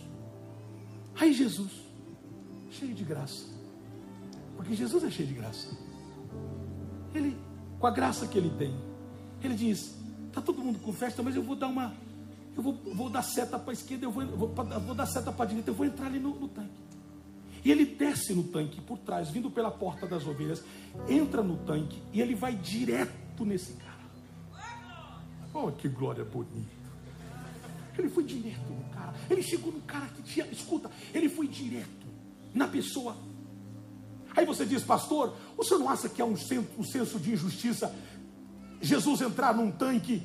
Aí 1.19 1.33
Jesus, 1.33 1.71
cheio 2.71 2.93
de 2.93 3.03
graça, 3.03 3.56
porque 4.57 4.75
Jesus 4.75 5.03
é 5.03 5.09
cheio 5.09 5.29
de 5.29 5.35
graça. 5.35 5.69
Ele, 7.13 7.37
com 7.79 7.87
a 7.87 7.91
graça 7.91 8.27
que 8.27 8.37
ele 8.37 8.49
tem, 8.57 8.75
ele 9.41 9.55
diz: 9.55 9.95
tá 10.33 10.41
todo 10.41 10.61
mundo 10.61 10.79
com 10.79 10.91
festa, 10.91 11.23
mas 11.23 11.35
eu 11.35 11.43
vou 11.43 11.55
dar 11.55 11.67
uma. 11.67 11.93
Eu 12.55 12.63
vou, 12.63 12.73
vou 12.73 13.09
dar 13.09 13.21
seta 13.21 13.59
para 13.59 13.71
a 13.71 13.73
esquerda, 13.73 14.05
eu 14.05 14.11
vou, 14.11 14.25
vou, 14.25 14.47
vou 14.49 14.95
dar 14.95 15.05
seta 15.05 15.31
para 15.31 15.45
a 15.45 15.47
direita, 15.47 15.69
eu 15.69 15.75
vou 15.75 15.85
entrar 15.85 16.07
ali 16.07 16.19
no, 16.19 16.37
no 16.37 16.47
tanque. 16.47 16.87
E 17.63 17.71
ele 17.71 17.85
desce 17.85 18.33
no 18.33 18.43
tanque 18.43 18.81
por 18.81 18.97
trás, 18.97 19.29
vindo 19.29 19.51
pela 19.51 19.69
porta 19.69 20.07
das 20.07 20.25
ovelhas, 20.25 20.63
entra 21.07 21.43
no 21.43 21.57
tanque 21.57 22.01
e 22.11 22.19
ele 22.19 22.33
vai 22.33 22.55
direto 22.55 23.45
nesse 23.45 23.73
cara. 23.73 23.97
Oh, 25.53 25.71
que 25.71 25.87
glória 25.87 26.23
bonita. 26.23 26.77
Ele 27.97 28.09
foi 28.09 28.23
direto 28.23 28.69
no 28.69 28.83
cara. 28.89 29.13
Ele 29.29 29.41
chegou 29.41 29.71
no 29.71 29.81
cara 29.81 30.07
que 30.07 30.21
tinha. 30.21 30.45
Escuta, 30.47 30.89
ele 31.13 31.29
foi 31.29 31.47
direto 31.47 32.07
na 32.53 32.67
pessoa. 32.67 33.15
Aí 34.37 34.45
você 34.45 34.65
diz, 34.65 34.83
pastor, 34.83 35.35
o 35.57 35.63
senhor 35.63 35.79
não 35.79 35.89
acha 35.89 36.07
que 36.07 36.21
há 36.21 36.25
um 36.25 36.35
um 36.77 36.83
senso 36.83 37.19
de 37.19 37.33
injustiça 37.33 37.93
Jesus 38.81 39.21
entrar 39.21 39.55
num 39.55 39.71
tanque 39.71 40.21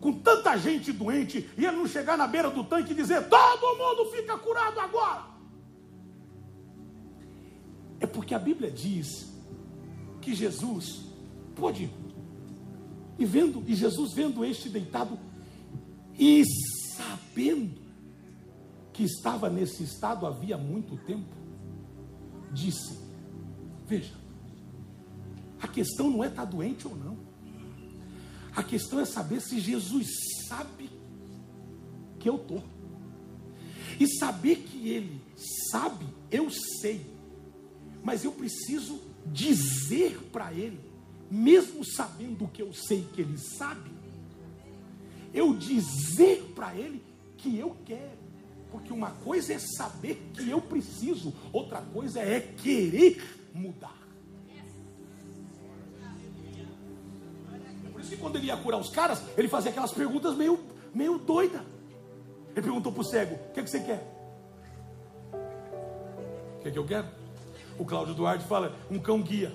com 0.00 0.12
tanta 0.12 0.56
gente 0.58 0.92
doente 0.92 1.48
e 1.56 1.64
ele 1.64 1.76
não 1.76 1.88
chegar 1.88 2.16
na 2.18 2.26
beira 2.26 2.50
do 2.50 2.62
tanque 2.64 2.92
e 2.92 2.94
dizer: 2.94 3.28
todo 3.28 3.78
mundo 3.78 4.10
fica 4.10 4.36
curado 4.36 4.78
agora? 4.78 5.24
É 8.00 8.06
porque 8.06 8.34
a 8.34 8.38
Bíblia 8.38 8.70
diz 8.70 9.32
que 10.20 10.34
Jesus 10.34 11.06
pode 11.56 11.90
e 13.18 13.24
vendo 13.24 13.62
e 13.66 13.74
Jesus 13.74 14.12
vendo 14.12 14.44
este 14.44 14.68
deitado 14.68 15.18
e 16.18 16.44
sabendo 16.96 17.82
que 18.92 19.04
estava 19.04 19.48
nesse 19.48 19.82
estado 19.82 20.26
havia 20.26 20.58
muito 20.58 20.96
tempo, 20.98 21.34
disse: 22.52 23.03
Veja, 23.86 24.14
a 25.60 25.68
questão 25.68 26.10
não 26.10 26.24
é 26.24 26.28
estar 26.28 26.44
doente 26.44 26.86
ou 26.86 26.96
não, 26.96 27.18
a 28.54 28.62
questão 28.62 29.00
é 29.00 29.04
saber 29.04 29.40
se 29.40 29.60
Jesus 29.60 30.08
sabe 30.46 30.90
que 32.18 32.28
eu 32.28 32.36
estou, 32.36 32.62
e 33.98 34.06
saber 34.18 34.56
que 34.56 34.88
Ele 34.88 35.20
sabe, 35.70 36.06
eu 36.30 36.50
sei, 36.50 37.04
mas 38.02 38.24
eu 38.24 38.32
preciso 38.32 39.00
dizer 39.26 40.18
para 40.32 40.52
Ele, 40.52 40.80
mesmo 41.30 41.84
sabendo 41.84 42.48
que 42.48 42.62
eu 42.62 42.72
sei 42.72 43.06
que 43.14 43.20
Ele 43.20 43.38
sabe, 43.38 43.90
eu 45.32 45.54
dizer 45.54 46.52
para 46.54 46.74
Ele 46.76 47.02
que 47.36 47.58
eu 47.58 47.76
quero. 47.84 48.24
Porque 48.70 48.92
uma 48.92 49.10
coisa 49.10 49.52
é 49.52 49.58
saber 49.58 50.30
que 50.34 50.48
eu 50.50 50.60
preciso, 50.60 51.32
outra 51.52 51.80
coisa 51.80 52.20
é 52.20 52.40
querer 52.40 53.22
mudar. 53.54 53.96
É 57.86 57.88
por 57.90 58.00
isso 58.00 58.10
que 58.10 58.16
quando 58.16 58.36
ele 58.36 58.46
ia 58.46 58.56
curar 58.56 58.78
os 58.78 58.90
caras, 58.90 59.22
ele 59.38 59.48
fazia 59.48 59.70
aquelas 59.70 59.92
perguntas 59.92 60.34
meio, 60.34 60.58
meio 60.92 61.18
doida. 61.18 61.64
Ele 62.50 62.62
perguntou 62.62 62.92
para 62.92 63.00
o 63.00 63.04
cego: 63.04 63.34
O 63.34 63.52
que, 63.52 63.60
é 63.60 63.62
que 63.62 63.70
você 63.70 63.80
quer? 63.80 64.02
O 66.58 66.62
que, 66.62 66.68
é 66.68 66.70
que 66.72 66.78
eu 66.78 66.84
quero? 66.84 67.06
O 67.78 67.84
Cláudio 67.84 68.14
Duarte 68.14 68.44
fala: 68.44 68.74
Um 68.90 68.98
cão 68.98 69.22
guia. 69.22 69.52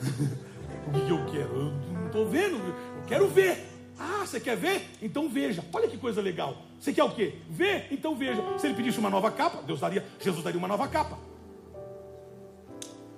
o 0.88 0.92
que, 0.92 1.06
que 1.06 1.10
eu 1.10 1.26
quero? 1.26 1.56
Eu 1.56 1.72
não 1.92 2.06
estou 2.06 2.28
vendo, 2.28 2.56
eu 2.56 3.04
quero 3.06 3.28
ver. 3.28 3.72
Ah, 3.98 4.26
você 4.26 4.40
quer 4.40 4.56
ver? 4.56 4.90
Então 5.00 5.28
veja. 5.28 5.64
Olha 5.72 5.88
que 5.88 5.96
coisa 5.96 6.20
legal. 6.20 6.56
Você 6.80 6.92
quer 6.92 7.04
o 7.04 7.14
quê? 7.14 7.38
Ver? 7.48 7.86
Então 7.92 8.16
veja. 8.16 8.42
Se 8.58 8.66
ele 8.66 8.74
pedisse 8.74 8.98
uma 8.98 9.08
nova 9.08 9.30
capa, 9.30 9.62
Deus 9.62 9.78
daria, 9.80 10.04
Jesus 10.20 10.42
daria 10.42 10.58
uma 10.58 10.66
nova 10.66 10.88
capa. 10.88 11.16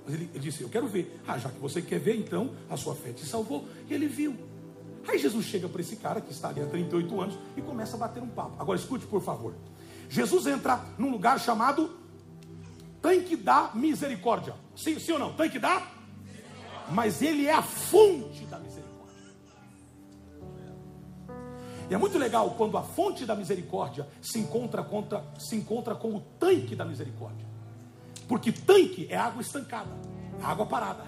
Ele, 0.08 0.30
ele 0.32 0.38
disse: 0.38 0.62
Eu 0.62 0.68
quero 0.68 0.86
ver. 0.86 1.20
Ah, 1.26 1.38
já 1.38 1.48
que 1.48 1.58
você 1.58 1.82
quer 1.82 1.98
ver, 1.98 2.16
então 2.16 2.54
a 2.70 2.76
sua 2.76 2.94
fé 2.94 3.12
te 3.12 3.25
salvou. 3.25 3.66
E 3.88 3.94
ele 3.94 4.06
viu. 4.06 4.36
Aí 5.08 5.18
Jesus 5.18 5.46
chega 5.46 5.68
para 5.68 5.80
esse 5.80 5.96
cara 5.96 6.20
que 6.20 6.32
está 6.32 6.48
ali 6.48 6.60
há 6.60 6.66
38 6.66 7.20
anos 7.20 7.38
e 7.56 7.62
começa 7.62 7.96
a 7.96 7.98
bater 7.98 8.22
um 8.22 8.28
papo. 8.28 8.56
Agora 8.58 8.78
escute, 8.78 9.06
por 9.06 9.22
favor. 9.22 9.54
Jesus 10.08 10.47
entra 10.47 10.84
num 10.99 11.10
lugar 11.10 11.38
chamado 11.38 11.90
Tanque 13.00 13.36
da 13.36 13.71
Misericórdia. 13.75 14.54
Sim, 14.75 14.99
sim 14.99 15.12
ou 15.12 15.19
não? 15.19 15.32
Tanque 15.32 15.58
da? 15.58 15.86
Mas 16.90 17.23
ele 17.23 17.47
é 17.47 17.52
a 17.52 17.62
fonte 17.62 18.45
da 18.47 18.58
misericórdia. 18.58 18.86
E 21.88 21.95
é 21.95 21.97
muito 21.97 22.19
legal 22.19 22.50
quando 22.56 22.76
a 22.76 22.82
fonte 22.82 23.25
da 23.25 23.34
misericórdia 23.34 24.08
se 24.21 24.38
encontra, 24.38 24.82
contra, 24.82 25.25
se 25.38 25.56
encontra 25.56 25.95
com 25.95 26.16
o 26.16 26.21
tanque 26.21 26.75
da 26.75 26.84
misericórdia. 26.84 27.46
Porque 28.28 28.50
tanque 28.52 29.06
é 29.10 29.17
água 29.17 29.41
estancada, 29.41 29.91
água 30.43 30.67
parada, 30.67 31.04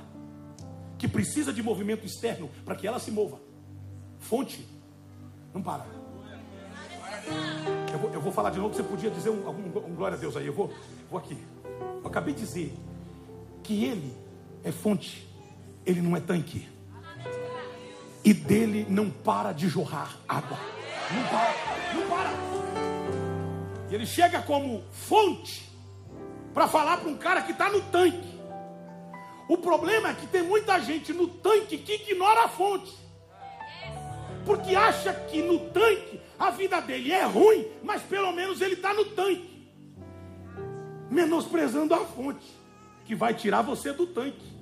que 0.96 1.08
precisa 1.08 1.52
de 1.52 1.62
movimento 1.62 2.06
externo 2.06 2.48
para 2.64 2.74
que 2.74 2.86
ela 2.86 2.98
se 2.98 3.10
mova. 3.10 3.40
Fonte 4.18 4.66
não 5.52 5.62
para. 5.62 5.86
Eu 7.92 7.98
vou, 7.98 8.10
eu 8.12 8.20
vou 8.20 8.32
falar 8.32 8.50
de 8.50 8.58
novo, 8.58 8.74
você 8.74 8.82
podia 8.82 9.10
dizer 9.10 9.30
um, 9.30 9.48
um, 9.48 9.90
um, 9.90 9.94
glória 9.94 10.16
a 10.16 10.20
Deus 10.20 10.36
aí. 10.36 10.46
Eu 10.46 10.52
vou, 10.52 10.72
vou 11.10 11.18
aqui. 11.18 11.36
Eu 11.64 12.06
acabei 12.06 12.34
de 12.34 12.40
dizer 12.40 12.74
que 13.62 13.84
ele 13.84 14.14
é 14.62 14.72
fonte, 14.72 15.28
ele 15.84 16.00
não 16.00 16.16
é 16.16 16.20
tanque 16.20 16.68
e 18.24 18.34
dele 18.34 18.86
não 18.88 19.10
para 19.10 19.52
de 19.52 19.68
jorrar 19.68 20.18
água. 20.28 20.58
Não 21.10 21.24
para, 21.28 21.94
não 21.94 22.08
para. 22.08 22.30
E 23.90 23.94
ele 23.94 24.04
chega 24.04 24.42
como 24.42 24.82
fonte 24.92 25.68
para 26.58 26.66
falar 26.66 26.96
para 26.96 27.08
um 27.08 27.16
cara 27.16 27.40
que 27.40 27.52
está 27.52 27.70
no 27.70 27.80
tanque. 27.82 28.36
O 29.48 29.56
problema 29.58 30.08
é 30.08 30.14
que 30.14 30.26
tem 30.26 30.42
muita 30.42 30.80
gente 30.80 31.12
no 31.12 31.28
tanque 31.28 31.78
que 31.78 31.94
ignora 31.94 32.46
a 32.46 32.48
fonte. 32.48 32.92
Porque 34.44 34.74
acha 34.74 35.14
que 35.14 35.40
no 35.40 35.70
tanque 35.70 36.20
a 36.36 36.50
vida 36.50 36.80
dele 36.80 37.12
é 37.12 37.22
ruim, 37.22 37.64
mas 37.84 38.02
pelo 38.02 38.32
menos 38.32 38.60
ele 38.60 38.74
está 38.74 38.92
no 38.92 39.04
tanque. 39.04 39.70
Menosprezando 41.08 41.94
a 41.94 42.04
fonte, 42.04 42.44
que 43.04 43.14
vai 43.14 43.34
tirar 43.34 43.62
você 43.62 43.92
do 43.92 44.08
tanque. 44.08 44.58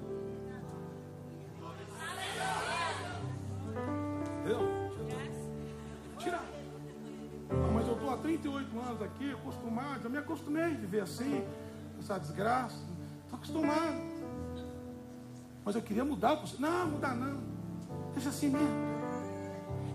há 8.17 8.19
38 8.19 8.81
anos 8.81 9.03
aqui, 9.03 9.31
acostumado, 9.31 10.03
já 10.03 10.09
me 10.09 10.19
acostumei 10.19 10.63
a 10.63 10.69
viver 10.69 11.01
assim, 11.01 11.45
essa 12.07 12.19
desgraça. 12.19 12.77
Estou 13.25 13.37
acostumado. 13.37 14.01
Mas 15.65 15.75
eu 15.75 15.83
queria 15.83 16.05
mudar. 16.05 16.43
Não, 16.59 16.87
mudar 16.87 17.15
não. 17.15 17.41
Deixa 18.15 18.29
assim 18.29 18.49
mesmo. 18.49 18.87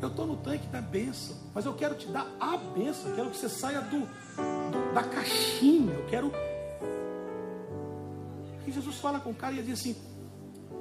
Eu 0.02 0.08
estou 0.08 0.26
no 0.26 0.36
tanque 0.38 0.66
da 0.68 0.82
bênção, 0.82 1.36
mas 1.54 1.64
eu 1.64 1.76
quero 1.76 1.94
te 1.94 2.08
dar 2.08 2.28
a 2.40 2.58
bênção. 2.58 3.10
Eu 3.12 3.16
quero 3.16 3.30
que 3.30 3.38
você 3.38 3.48
saia 3.48 3.82
do, 3.82 4.00
do 4.00 4.94
da 4.94 5.04
caixinha. 5.04 5.94
Eu 5.94 6.06
quero. 6.08 6.32
E 8.66 8.72
Jesus 8.72 8.98
fala 8.98 9.20
com 9.20 9.30
o 9.30 9.36
cara 9.36 9.54
e 9.54 9.60
ele 9.60 9.68
diz 9.68 9.80
assim: 9.80 9.96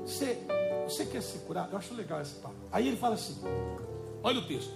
você, 0.05 0.39
você 0.85 1.05
quer 1.05 1.23
ser 1.23 1.41
curado? 1.41 1.73
Eu 1.73 1.79
acho 1.79 1.93
legal 1.95 2.21
esse 2.23 2.35
papo. 2.37 2.55
Aí 2.73 2.89
ele 2.89 2.97
fala 2.97 3.15
assim: 3.15 3.39
olha 4.23 4.41
o 4.41 4.47
texto. 4.47 4.73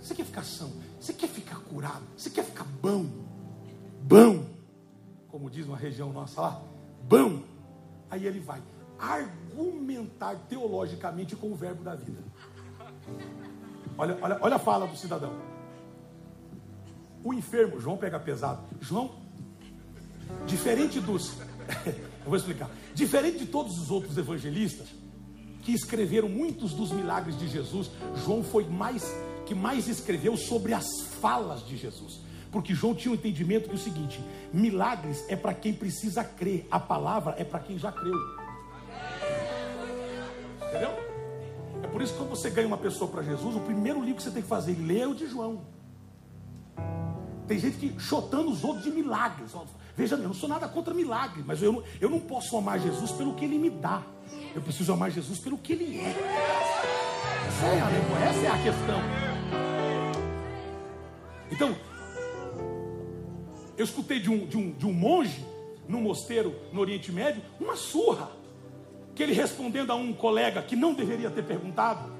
Você 0.00 0.14
quer 0.14 0.24
ficar 0.24 0.44
são? 0.44 0.72
Você 0.98 1.12
quer 1.12 1.28
ficar 1.28 1.56
curado? 1.56 2.02
Você 2.16 2.30
quer 2.30 2.44
ficar 2.44 2.64
bom? 2.64 3.06
Bom. 4.02 4.51
Como 5.32 5.48
diz 5.48 5.66
uma 5.66 5.78
região 5.78 6.12
nossa 6.12 6.40
lá, 6.42 6.62
bom. 7.08 7.42
Aí 8.10 8.26
ele 8.26 8.38
vai 8.38 8.62
argumentar 8.98 10.36
teologicamente 10.48 11.34
com 11.34 11.50
o 11.50 11.56
verbo 11.56 11.82
da 11.82 11.94
vida. 11.94 12.22
Olha, 13.96 14.18
olha, 14.20 14.38
olha 14.42 14.56
a 14.56 14.58
fala 14.58 14.86
do 14.86 14.94
cidadão. 14.94 15.32
O 17.24 17.32
enfermo, 17.32 17.80
João 17.80 17.96
pega 17.96 18.20
pesado. 18.20 18.62
João, 18.78 19.10
diferente 20.46 21.00
dos. 21.00 21.32
Eu 21.86 22.26
vou 22.26 22.36
explicar. 22.36 22.70
Diferente 22.94 23.38
de 23.38 23.46
todos 23.46 23.78
os 23.78 23.90
outros 23.90 24.18
evangelistas 24.18 24.88
que 25.62 25.72
escreveram 25.72 26.28
muitos 26.28 26.74
dos 26.74 26.92
milagres 26.92 27.38
de 27.38 27.48
Jesus, 27.48 27.90
João 28.24 28.44
foi 28.44 28.68
mais 28.68 29.02
que 29.46 29.54
mais 29.54 29.88
escreveu 29.88 30.36
sobre 30.36 30.74
as 30.74 30.86
falas 31.20 31.66
de 31.66 31.76
Jesus. 31.76 32.20
Porque 32.52 32.74
João 32.74 32.94
tinha 32.94 33.10
um 33.10 33.14
entendimento 33.14 33.64
que 33.64 33.70
é 33.70 33.74
o 33.74 33.78
seguinte: 33.78 34.22
milagres 34.52 35.24
é 35.28 35.34
para 35.34 35.54
quem 35.54 35.72
precisa 35.72 36.22
crer, 36.22 36.68
a 36.70 36.78
palavra 36.78 37.34
é 37.38 37.44
para 37.44 37.58
quem 37.58 37.78
já 37.78 37.90
creu. 37.90 38.14
Entendeu? 40.68 40.90
É 41.82 41.86
por 41.86 42.02
isso 42.02 42.12
que 42.12 42.18
quando 42.18 42.28
você 42.28 42.50
ganha 42.50 42.68
uma 42.68 42.76
pessoa 42.76 43.10
para 43.10 43.22
Jesus, 43.22 43.56
o 43.56 43.60
primeiro 43.60 44.00
livro 44.00 44.16
que 44.16 44.22
você 44.22 44.30
tem 44.30 44.42
que 44.42 44.48
fazer, 44.48 44.76
ler 44.78 45.00
é 45.00 45.06
o 45.08 45.14
de 45.14 45.26
João. 45.26 45.62
Tem 47.48 47.58
gente 47.58 47.78
que 47.78 47.98
chotando 47.98 48.50
os 48.50 48.62
outros 48.62 48.84
de 48.84 48.90
milagres. 48.90 49.52
Veja, 49.96 50.14
eu 50.14 50.22
não 50.22 50.34
sou 50.34 50.48
nada 50.48 50.68
contra 50.68 50.94
milagre, 50.94 51.42
mas 51.44 51.62
eu, 51.62 51.82
eu 52.00 52.08
não 52.08 52.20
posso 52.20 52.56
amar 52.56 52.78
Jesus 52.78 53.10
pelo 53.12 53.34
que 53.34 53.44
ele 53.46 53.58
me 53.58 53.70
dá. 53.70 54.02
Eu 54.54 54.60
preciso 54.60 54.92
amar 54.92 55.10
Jesus 55.10 55.38
pelo 55.38 55.56
que 55.56 55.72
ele 55.72 55.98
é. 55.98 56.14
Essa 57.48 57.66
é, 57.66 58.28
essa 58.28 58.46
é 58.46 58.48
a 58.48 58.62
questão. 58.62 59.00
Então, 61.50 61.76
eu 63.76 63.84
escutei 63.84 64.20
de 64.20 64.30
um, 64.30 64.46
de 64.46 64.56
um, 64.56 64.72
de 64.72 64.86
um 64.86 64.92
monge, 64.92 65.44
num 65.88 66.00
mosteiro 66.00 66.54
no 66.72 66.80
Oriente 66.80 67.10
Médio, 67.10 67.42
uma 67.60 67.76
surra. 67.76 68.30
Que 69.14 69.22
ele 69.22 69.32
respondendo 69.32 69.90
a 69.90 69.94
um 69.94 70.12
colega 70.12 70.62
que 70.62 70.74
não 70.74 70.94
deveria 70.94 71.30
ter 71.30 71.44
perguntado, 71.44 72.12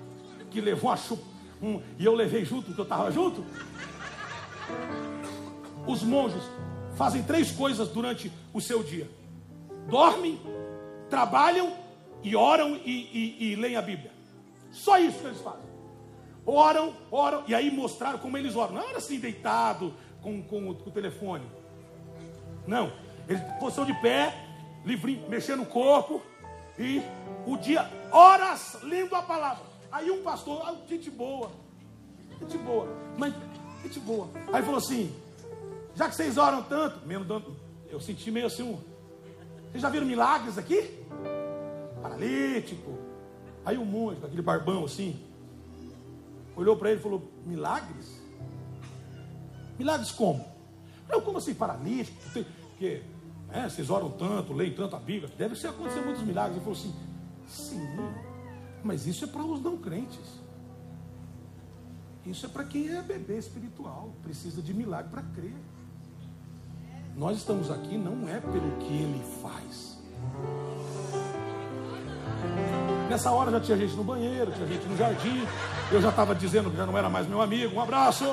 que 0.50 0.60
levou 0.60 0.90
a 0.90 0.96
chupa, 0.96 1.24
um, 1.62 1.80
e 1.98 2.04
eu 2.04 2.14
levei 2.14 2.44
junto, 2.44 2.66
porque 2.66 2.80
eu 2.80 2.84
estava 2.84 3.10
junto. 3.10 3.44
Os 5.86 6.02
monges 6.02 6.42
fazem 6.96 7.22
três 7.22 7.50
coisas 7.52 7.88
durante 7.88 8.30
o 8.52 8.60
seu 8.60 8.82
dia: 8.82 9.08
dormem, 9.88 10.40
trabalham 11.08 11.72
e 12.22 12.36
oram 12.36 12.76
e, 12.76 13.36
e, 13.40 13.52
e 13.52 13.56
leem 13.56 13.76
a 13.76 13.82
Bíblia. 13.82 14.12
Só 14.70 14.98
isso 14.98 15.18
que 15.18 15.26
eles 15.26 15.40
fazem. 15.40 15.72
Oram, 16.44 16.94
oram, 17.10 17.44
e 17.46 17.54
aí 17.54 17.70
mostraram 17.70 18.18
como 18.18 18.36
eles 18.36 18.56
oram. 18.56 18.74
Não 18.74 18.82
era 18.82 18.98
assim 18.98 19.20
deitado 19.20 19.94
com, 20.22 20.42
com, 20.42 20.74
com 20.74 20.90
o 20.90 20.92
telefone. 20.92 21.44
Não. 22.66 22.92
Eles 23.28 23.42
posição 23.58 23.84
de 23.84 23.94
pé, 23.94 24.34
livrinho, 24.84 25.28
mexendo 25.28 25.62
o 25.62 25.66
corpo, 25.66 26.22
e 26.78 27.02
o 27.46 27.56
dia, 27.56 27.88
horas 28.10 28.78
lendo 28.82 29.14
a 29.14 29.22
palavra. 29.22 29.64
Aí 29.90 30.10
um 30.10 30.22
pastor, 30.22 30.62
ah, 30.64 30.74
gente 30.88 31.10
boa, 31.10 31.50
gente 32.40 32.56
boa, 32.58 32.88
mas 33.18 33.34
gente 33.82 34.00
boa. 34.00 34.28
Aí 34.52 34.62
falou 34.62 34.78
assim: 34.78 35.14
já 35.94 36.08
que 36.08 36.14
vocês 36.14 36.38
oram 36.38 36.62
tanto, 36.62 37.06
eu 37.90 38.00
senti 38.00 38.30
meio 38.30 38.46
assim 38.46 38.62
um. 38.62 38.78
Vocês 39.70 39.82
já 39.82 39.90
viram 39.90 40.06
milagres 40.06 40.56
aqui? 40.56 41.04
Paralítico. 42.00 42.98
Aí 43.64 43.76
o 43.76 43.84
monge, 43.84 44.20
com 44.20 44.26
aquele 44.26 44.42
barbão 44.42 44.84
assim, 44.84 45.22
olhou 46.56 46.76
para 46.76 46.90
ele 46.90 47.00
e 47.00 47.02
falou: 47.02 47.30
Milagres? 47.44 48.21
Milagres 49.82 50.12
como? 50.12 50.46
Não, 51.08 51.20
como 51.20 51.38
assim, 51.38 51.54
paralítico? 51.54 52.16
Porque 52.32 53.02
é, 53.50 53.68
vocês 53.68 53.90
oram 53.90 54.10
tanto, 54.10 54.52
leem 54.52 54.72
tanto 54.72 54.94
a 54.94 54.98
Bíblia, 55.00 55.28
deve 55.36 55.56
ser 55.56 55.66
acontecer 55.68 56.00
muitos 56.02 56.22
milagres. 56.22 56.54
Ele 56.54 56.64
falou 56.64 56.78
assim: 56.78 56.94
Sim, 57.48 57.84
mas 58.84 59.08
isso 59.08 59.24
é 59.24 59.26
para 59.26 59.42
os 59.42 59.60
não 59.60 59.76
crentes. 59.76 60.40
Isso 62.24 62.46
é 62.46 62.48
para 62.48 62.62
quem 62.62 62.90
é 62.90 63.02
bebê 63.02 63.38
espiritual, 63.38 64.10
precisa 64.22 64.62
de 64.62 64.72
milagre 64.72 65.10
para 65.10 65.22
crer. 65.22 65.56
Nós 67.16 67.38
estamos 67.38 67.68
aqui 67.72 67.98
não 67.98 68.28
é 68.28 68.38
pelo 68.38 68.76
que 68.78 68.92
ele 68.92 69.22
faz. 69.42 69.98
Nessa 73.10 73.32
hora 73.32 73.50
já 73.50 73.60
tinha 73.60 73.76
gente 73.76 73.94
no 73.96 74.04
banheiro, 74.04 74.52
tinha 74.52 74.66
gente 74.68 74.86
no 74.86 74.96
jardim. 74.96 75.44
Eu 75.90 76.00
já 76.00 76.10
estava 76.10 76.36
dizendo 76.36 76.70
que 76.70 76.76
já 76.76 76.86
não 76.86 76.96
era 76.96 77.10
mais 77.10 77.26
meu 77.26 77.42
amigo. 77.42 77.74
Um 77.74 77.80
abraço. 77.80 78.24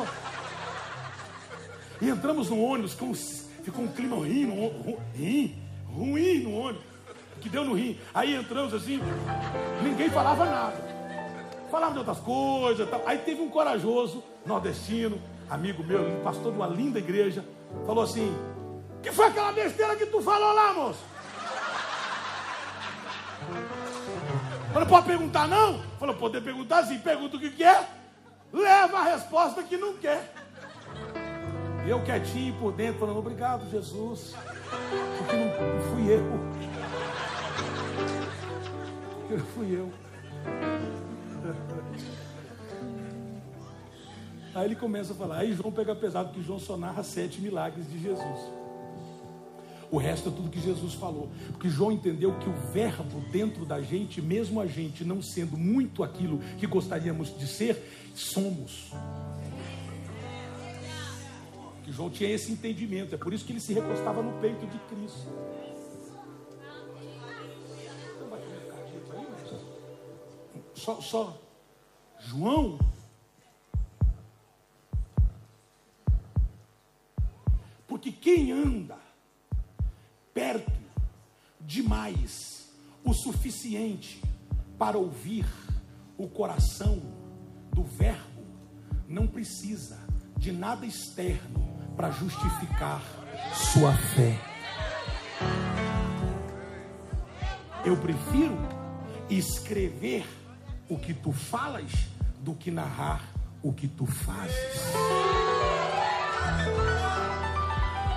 E 2.02 2.10
entramos 2.10 2.50
no 2.50 2.62
ônibus, 2.62 2.94
com, 2.94 3.14
ficou 3.14 3.84
um 3.84 3.88
clima 3.88 4.16
ruim, 4.16 4.46
no, 4.46 4.68
ruim, 4.68 5.58
ruim 5.88 6.40
no 6.40 6.58
ônibus. 6.58 6.84
Que 7.42 7.50
deu 7.50 7.64
no 7.64 7.74
rim. 7.74 7.98
Aí 8.14 8.36
entramos 8.36 8.74
assim, 8.74 9.00
ninguém 9.82 10.10
falava 10.10 10.46
nada. 10.46 10.90
Falava 11.72 11.94
de 11.94 12.00
outras 12.00 12.20
coisas. 12.20 12.90
Tal. 12.90 13.02
Aí 13.06 13.18
teve 13.20 13.42
um 13.42 13.50
corajoso 13.50 14.24
nordestino, 14.46 15.22
amigo 15.50 15.84
meu, 15.84 16.22
pastor 16.24 16.52
de 16.52 16.58
uma 16.58 16.68
linda 16.68 17.00
igreja, 17.00 17.46
falou 17.86 18.04
assim: 18.04 18.36
que 19.02 19.12
foi 19.12 19.28
aquela 19.28 19.52
besteira 19.52 19.96
que 19.96 20.06
tu 20.06 20.22
falou 20.22 20.54
lá, 20.54 20.74
moço? 20.74 21.00
Falei, 24.74 24.88
pode 24.88 25.08
perguntar 25.08 25.48
não? 25.48 25.82
Falou, 26.00 26.16
poder 26.16 26.42
perguntar 26.42 26.84
sim. 26.84 27.00
Pergunta 27.00 27.38
o 27.38 27.40
que 27.40 27.50
quer, 27.52 27.90
leva 28.52 29.00
a 29.00 29.04
resposta 29.04 29.64
que 29.64 29.78
não 29.78 29.96
quer. 29.96 30.34
Eu 31.90 32.00
quietinho 32.04 32.54
por 32.60 32.72
dentro, 32.72 33.00
falando, 33.00 33.18
obrigado, 33.18 33.68
Jesus. 33.72 34.36
Porque 35.18 35.36
não, 35.36 35.46
não 35.48 35.82
fui 35.90 36.14
eu. 36.14 36.24
Porque 39.22 39.34
não 39.34 39.46
fui 39.48 39.76
eu. 39.76 39.92
Aí 44.54 44.66
ele 44.66 44.76
começa 44.76 45.14
a 45.14 45.16
falar. 45.16 45.40
Aí 45.40 45.52
João 45.54 45.72
pega 45.72 45.96
pesado, 45.96 46.32
que 46.32 46.44
João 46.44 46.60
só 46.60 46.78
narra 46.78 47.02
sete 47.02 47.42
milagres 47.42 47.90
de 47.90 48.00
Jesus. 48.00 48.40
O 49.90 49.98
resto 49.98 50.30
é 50.30 50.32
tudo 50.32 50.48
que 50.52 50.62
Jesus 50.62 50.94
falou. 50.94 51.32
Porque 51.48 51.70
João 51.70 51.92
entendeu 51.92 52.38
que 52.38 52.48
o 52.48 52.54
verbo 52.72 53.20
dentro 53.32 53.66
da 53.66 53.82
gente, 53.82 54.22
mesmo 54.22 54.62
a 54.62 54.68
gente 54.68 55.04
não 55.04 55.24
sendo 55.24 55.58
muito 55.58 56.04
aquilo 56.04 56.38
que 56.60 56.68
gostaríamos 56.68 57.36
de 57.36 57.48
ser, 57.48 58.12
somos. 58.14 58.92
Que 61.90 61.96
João 61.96 62.12
tinha 62.12 62.30
esse 62.30 62.52
entendimento, 62.52 63.16
é 63.16 63.18
por 63.18 63.34
isso 63.34 63.44
que 63.44 63.52
ele 63.52 63.60
se 63.60 63.74
recostava 63.74 64.22
no 64.22 64.40
peito 64.40 64.64
de 64.68 64.78
Cristo. 64.78 65.28
Só, 70.76 71.02
só 71.02 71.42
João 72.20 72.78
porque 77.88 78.12
quem 78.12 78.52
anda 78.52 79.00
perto 80.32 80.72
demais 81.60 82.72
o 83.04 83.16
suficiente 83.16 84.22
para 84.78 84.96
ouvir 84.96 85.48
o 86.20 86.28
coração 86.28 87.02
do 87.74 87.82
Verbo, 87.82 88.46
não 89.08 89.26
precisa 89.26 90.00
de 90.38 90.52
nada 90.52 90.86
externo 90.86 91.79
para 92.00 92.12
justificar 92.12 93.02
sua 93.54 93.92
fé. 93.92 94.40
Eu 97.84 97.98
prefiro 97.98 98.58
escrever 99.30 100.26
o 100.90 100.98
que 100.98 101.14
tu 101.14 101.34
falas 101.34 101.92
do 102.40 102.54
que 102.54 102.72
narrar 102.72 103.22
o 103.62 103.74
que 103.74 103.86
tu 103.86 104.06
fazes. 104.06 104.56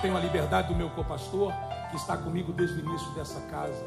Tenho 0.01 0.17
a 0.17 0.21
liberdade 0.21 0.69
do 0.69 0.77
meu 0.77 0.91
copastor 0.91 1.53
que 1.91 1.97
está 1.97 2.17
comigo 2.17 2.53
desde 2.53 2.81
o 2.81 2.89
início 2.89 3.13
dessa 3.15 3.41
casa. 3.49 3.85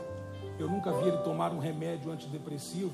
Eu 0.60 0.69
nunca 0.69 0.91
vi 0.91 1.08
ele 1.08 1.19
tomar 1.19 1.53
um 1.53 1.60
remédio 1.60 2.12
antidepressivo 2.12 2.91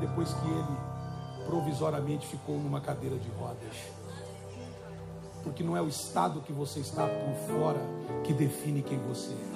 depois 0.00 0.32
que 0.32 0.46
ele 0.46 1.44
provisoriamente 1.44 2.26
ficou 2.26 2.58
numa 2.58 2.80
cadeira 2.80 3.18
de 3.18 3.28
rodas. 3.32 3.99
Porque 5.42 5.62
não 5.62 5.76
é 5.76 5.82
o 5.82 5.88
estado 5.88 6.40
que 6.40 6.52
você 6.52 6.80
está 6.80 7.06
por 7.06 7.34
fora 7.54 7.80
que 8.24 8.32
define 8.32 8.82
quem 8.82 8.98
você 8.98 9.32
é. 9.32 9.50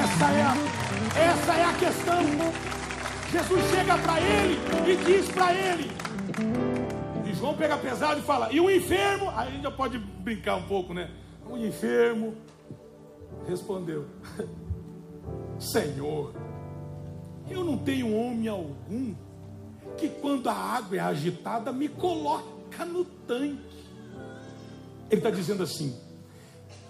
Essa 0.00 0.30
é 0.32 0.42
a, 0.42 0.54
essa 1.32 1.54
é 1.54 1.64
a 1.64 1.72
questão. 1.74 2.22
Jesus 3.30 3.70
chega 3.70 3.98
para 3.98 4.20
ele 4.20 4.58
e 4.90 4.96
diz 5.04 5.28
para 5.28 5.54
ele: 5.54 5.98
João 7.38 7.54
pega 7.54 7.76
pesado 7.76 8.18
e 8.18 8.22
fala, 8.22 8.52
e 8.52 8.60
o 8.60 8.68
enfermo? 8.68 9.30
Aí 9.30 9.48
a 9.48 9.50
gente 9.50 9.62
já 9.62 9.70
pode 9.70 9.96
brincar 9.98 10.56
um 10.56 10.62
pouco, 10.62 10.92
né? 10.92 11.10
O 11.48 11.56
enfermo 11.56 12.34
respondeu: 13.46 14.06
Senhor, 15.58 16.34
eu 17.48 17.64
não 17.64 17.78
tenho 17.78 18.12
homem 18.12 18.48
algum 18.48 19.14
que 19.98 20.08
quando 20.08 20.48
a 20.48 20.54
água 20.54 20.96
é 20.96 21.00
agitada 21.00 21.72
me 21.72 21.88
coloca 21.88 22.84
no 22.84 23.04
tanque. 23.04 23.58
Ele 25.10 25.20
está 25.20 25.30
dizendo 25.30 25.62
assim: 25.62 25.94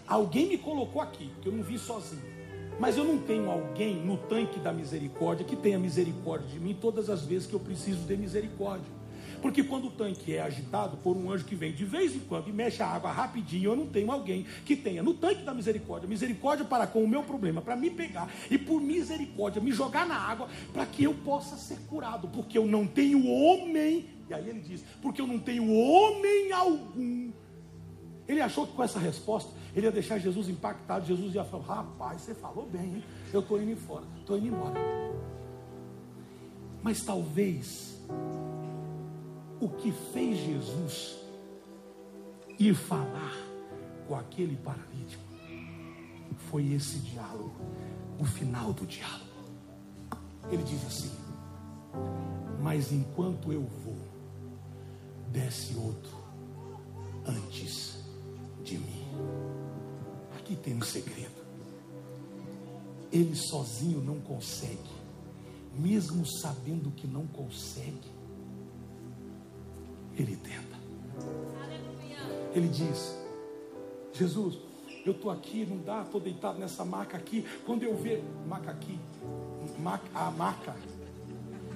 alguém 0.07 0.49
me 0.49 0.59
colocou 0.59 1.01
aqui, 1.01 1.31
que 1.41 1.49
eu 1.49 1.53
não 1.53 1.63
vim 1.65 1.79
sozinho. 1.79 2.39
Mas 2.79 2.97
eu 2.97 3.03
não 3.03 3.19
tenho 3.19 3.51
alguém 3.51 3.97
no 3.97 4.17
tanque 4.17 4.61
da 4.61 4.73
misericórdia 4.73 5.45
que 5.45 5.57
tenha 5.57 5.79
misericórdia 5.79 6.49
de 6.49 6.61
mim 6.61 6.77
todas 6.81 7.11
as 7.11 7.25
vezes 7.25 7.49
que 7.49 7.55
eu 7.55 7.59
preciso 7.59 8.07
de 8.07 8.17
misericórdia. 8.17 8.98
Porque 9.41 9.63
quando 9.63 9.87
o 9.87 9.91
tanque 9.91 10.35
é 10.35 10.41
agitado 10.41 10.97
por 10.99 11.17
um 11.17 11.31
anjo 11.31 11.45
que 11.45 11.55
vem 11.55 11.73
de 11.73 11.85
vez 11.85 12.15
em 12.15 12.21
quando 12.21 12.49
e 12.49 12.53
mexe 12.53 12.83
a 12.83 12.87
água 12.87 13.11
rapidinho, 13.11 13.71
eu 13.71 13.77
não 13.77 13.87
tenho 13.87 14.11
alguém 14.11 14.45
que 14.65 14.75
tenha 14.75 15.03
no 15.03 15.15
tanque 15.15 15.43
da 15.43 15.55
misericórdia, 15.55 16.09
misericórdia 16.09 16.65
para 16.65 16.87
com 16.87 17.03
o 17.03 17.09
meu 17.09 17.23
problema, 17.23 17.63
para 17.63 17.77
me 17.77 17.91
pegar 17.91 18.29
e 18.51 18.59
por 18.59 18.81
misericórdia 18.81 19.63
me 19.63 19.73
jogar 19.73 20.07
na 20.07 20.17
água 20.17 20.49
para 20.73 20.85
que 20.87 21.05
eu 21.05 21.15
possa 21.15 21.57
ser 21.57 21.79
curado, 21.89 22.29
porque 22.29 22.59
eu 22.59 22.67
não 22.67 22.87
tenho 22.87 23.27
homem. 23.27 24.07
E 24.29 24.35
aí 24.35 24.49
ele 24.49 24.61
diz: 24.61 24.85
porque 25.01 25.21
eu 25.21 25.27
não 25.27 25.39
tenho 25.39 25.73
homem 25.73 26.53
algum. 26.53 27.31
Ele 28.27 28.43
achou 28.43 28.67
que 28.67 28.75
com 28.75 28.83
essa 28.83 28.99
resposta 28.99 29.51
ele 29.75 29.87
ia 29.87 29.93
deixar 29.93 30.19
Jesus 30.19 30.49
impactado. 30.49 31.07
Jesus 31.07 31.35
ia 31.35 31.45
falar: 31.45 31.65
rapaz, 31.65 32.23
você 32.23 32.35
falou 32.35 32.67
bem, 32.67 32.97
hein? 32.97 33.05
eu 33.33 33.41
estou 33.41 33.61
indo 33.61 33.71
embora, 33.71 34.05
estou 34.19 34.37
indo 34.37 34.49
embora. 34.49 34.79
Mas 36.83 37.03
talvez 37.03 37.99
o 39.61 39.69
que 39.69 39.93
fez 40.13 40.39
Jesus 40.39 41.17
ir 42.59 42.75
falar 42.75 43.37
com 44.07 44.15
aquele 44.15 44.57
paralítico 44.57 45.23
foi 46.51 46.73
esse 46.73 46.99
diálogo, 46.99 47.57
o 48.19 48.25
final 48.25 48.73
do 48.73 48.87
diálogo. 48.87 49.27
Ele 50.51 50.63
diz 50.63 50.85
assim: 50.87 51.13
Mas 52.61 52.93
enquanto 52.93 53.53
eu 53.53 53.63
vou, 53.63 53.99
desce 55.31 55.75
outro 55.77 56.17
antes 57.27 57.99
de 58.65 58.79
mim. 58.79 59.05
aqui 60.39 60.57
tem 60.57 60.75
um 60.75 60.83
segredo. 60.83 61.47
Ele 63.13 63.35
sozinho 63.35 64.01
não 64.01 64.21
consegue, 64.21 64.91
mesmo 65.75 66.27
sabendo 66.27 66.91
que 66.91 67.07
não 67.07 67.27
consegue, 67.27 68.11
ele 70.19 70.37
tenta. 70.37 70.77
Ele 72.55 72.69
diz: 72.69 73.17
Jesus, 74.13 74.59
eu 75.07 75.13
estou 75.13 75.31
aqui, 75.31 75.65
não 75.65 75.79
dá, 75.79 76.03
estou 76.03 76.21
deitado 76.21 76.59
nessa 76.59 76.85
maca 76.85 77.17
aqui. 77.17 77.47
Quando 77.65 77.85
eu 77.85 77.97
ver, 77.97 78.23
maca 78.47 78.71
aqui, 78.71 78.99
maca, 79.79 80.05
a 80.15 80.31
maca. 80.31 80.77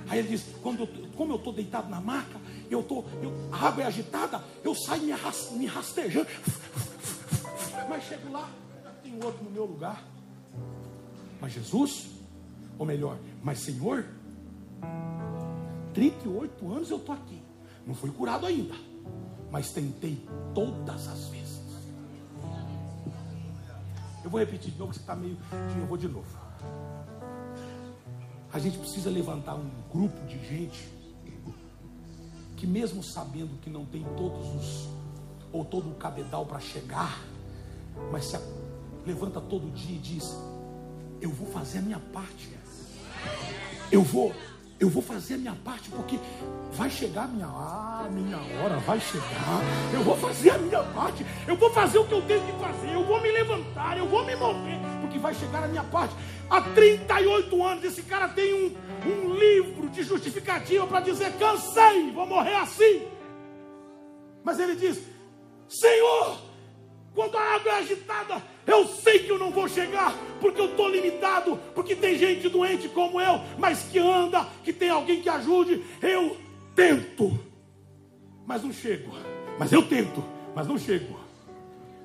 Aí 0.08 0.18
ele 0.18 0.28
diz: 0.28 0.44
quando 0.62 0.80
eu, 0.80 0.88
como 1.16 1.32
eu 1.32 1.36
estou 1.36 1.52
deitado 1.52 1.88
na 1.88 2.00
maca, 2.00 2.40
eu 2.70 2.80
estou, 2.80 3.04
a 3.52 3.66
água 3.68 3.84
é 3.84 3.86
agitada, 3.86 4.42
eu 4.64 4.74
saio 4.74 5.02
me, 5.02 5.12
me 5.58 5.66
rastejando. 5.66 6.26
Mas 7.88 8.04
chego 8.04 8.30
lá, 8.32 8.50
tem 9.02 9.14
outro 9.22 9.44
no 9.44 9.50
meu 9.50 9.64
lugar. 9.64 10.04
Mas 11.40 11.52
Jesus, 11.52 12.08
ou 12.78 12.86
melhor, 12.86 13.18
mas 13.42 13.58
Senhor, 13.58 14.06
38 15.92 16.72
anos 16.72 16.90
eu 16.90 16.96
estou 16.96 17.14
aqui. 17.14 17.41
Não 17.86 17.94
fui 17.94 18.10
curado 18.10 18.46
ainda, 18.46 18.74
mas 19.50 19.70
tentei 19.70 20.24
todas 20.54 21.08
as 21.08 21.26
vezes. 21.26 21.62
Eu 24.24 24.30
vou 24.30 24.38
repetir 24.38 24.70
de 24.70 24.78
novo, 24.78 24.92
que 24.92 24.98
você 24.98 25.02
está 25.02 25.16
meio. 25.16 25.36
Eu 25.78 25.86
vou 25.86 25.96
de 25.96 26.08
novo. 26.08 26.26
A 28.52 28.58
gente 28.58 28.78
precisa 28.78 29.10
levantar 29.10 29.54
um 29.54 29.68
grupo 29.90 30.24
de 30.26 30.38
gente 30.46 30.88
que, 32.56 32.66
mesmo 32.66 33.02
sabendo 33.02 33.58
que 33.60 33.68
não 33.68 33.84
tem 33.84 34.04
todos 34.16 34.46
os. 34.54 34.88
ou 35.52 35.64
todo 35.64 35.90
o 35.90 35.94
cabedal 35.94 36.46
para 36.46 36.60
chegar, 36.60 37.20
mas 38.10 38.26
se 38.26 38.38
levanta 39.04 39.40
todo 39.40 39.72
dia 39.72 39.96
e 39.96 39.98
diz: 39.98 40.36
Eu 41.20 41.30
vou 41.30 41.48
fazer 41.48 41.78
a 41.78 41.82
minha 41.82 41.98
parte. 41.98 42.48
Eu 43.90 44.02
vou 44.02 44.32
eu 44.82 44.88
vou 44.88 45.00
fazer 45.00 45.34
a 45.34 45.38
minha 45.38 45.54
parte, 45.64 45.88
porque 45.90 46.18
vai 46.72 46.90
chegar 46.90 47.22
a 47.22 47.28
minha, 47.28 47.46
ah, 47.46 48.08
minha 48.10 48.36
hora, 48.36 48.78
vai 48.78 48.98
chegar. 48.98 49.62
Eu 49.94 50.02
vou 50.02 50.16
fazer 50.16 50.50
a 50.50 50.58
minha 50.58 50.82
parte, 50.82 51.24
eu 51.46 51.54
vou 51.56 51.70
fazer 51.70 51.98
o 51.98 52.04
que 52.04 52.12
eu 52.12 52.22
tenho 52.22 52.44
que 52.44 52.52
fazer, 52.60 52.92
eu 52.92 53.04
vou 53.04 53.22
me 53.22 53.30
levantar, 53.30 53.96
eu 53.96 54.08
vou 54.08 54.26
me 54.26 54.34
mover, 54.34 54.80
porque 55.00 55.20
vai 55.20 55.32
chegar 55.36 55.62
a 55.62 55.68
minha 55.68 55.84
parte. 55.84 56.16
Há 56.50 56.60
38 56.60 57.64
anos, 57.64 57.84
esse 57.84 58.02
cara 58.02 58.26
tem 58.26 58.52
um, 58.52 58.76
um 59.08 59.34
livro 59.34 59.88
de 59.88 60.02
justificativa 60.02 60.84
para 60.84 60.98
dizer: 60.98 61.32
cansei, 61.38 62.10
vou 62.10 62.26
morrer 62.26 62.56
assim. 62.56 63.06
Mas 64.42 64.58
ele 64.58 64.74
diz: 64.74 65.00
Senhor, 65.68 66.40
quando 67.14 67.38
a 67.38 67.54
água 67.54 67.70
é 67.70 67.78
agitada, 67.78 68.42
eu 68.66 68.86
sei 68.86 69.20
que 69.20 69.30
eu 69.30 69.38
não 69.38 69.50
vou 69.50 69.68
chegar, 69.68 70.14
porque 70.40 70.60
eu 70.60 70.70
estou 70.70 70.88
limitado, 70.88 71.58
porque 71.74 71.96
tem 71.96 72.16
gente 72.16 72.48
doente 72.48 72.88
como 72.88 73.20
eu, 73.20 73.40
mas 73.58 73.82
que 73.82 73.98
anda, 73.98 74.46
que 74.62 74.72
tem 74.72 74.88
alguém 74.88 75.20
que 75.20 75.28
ajude. 75.28 75.84
Eu 76.00 76.36
tento, 76.74 77.38
mas 78.46 78.62
não 78.62 78.72
chego. 78.72 79.12
Mas 79.58 79.72
eu 79.72 79.82
tento, 79.82 80.24
mas 80.54 80.66
não 80.66 80.78
chego. 80.78 81.18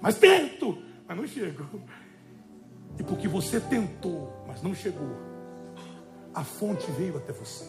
Mas 0.01 0.15
tento, 0.15 0.77
mas 1.07 1.17
não 1.17 1.27
chego. 1.27 1.65
E 2.99 3.03
porque 3.03 3.27
você 3.27 3.59
tentou, 3.59 4.43
mas 4.47 4.61
não 4.63 4.73
chegou, 4.73 5.15
a 6.33 6.43
fonte 6.43 6.89
veio 6.91 7.17
até 7.17 7.31
você. 7.31 7.65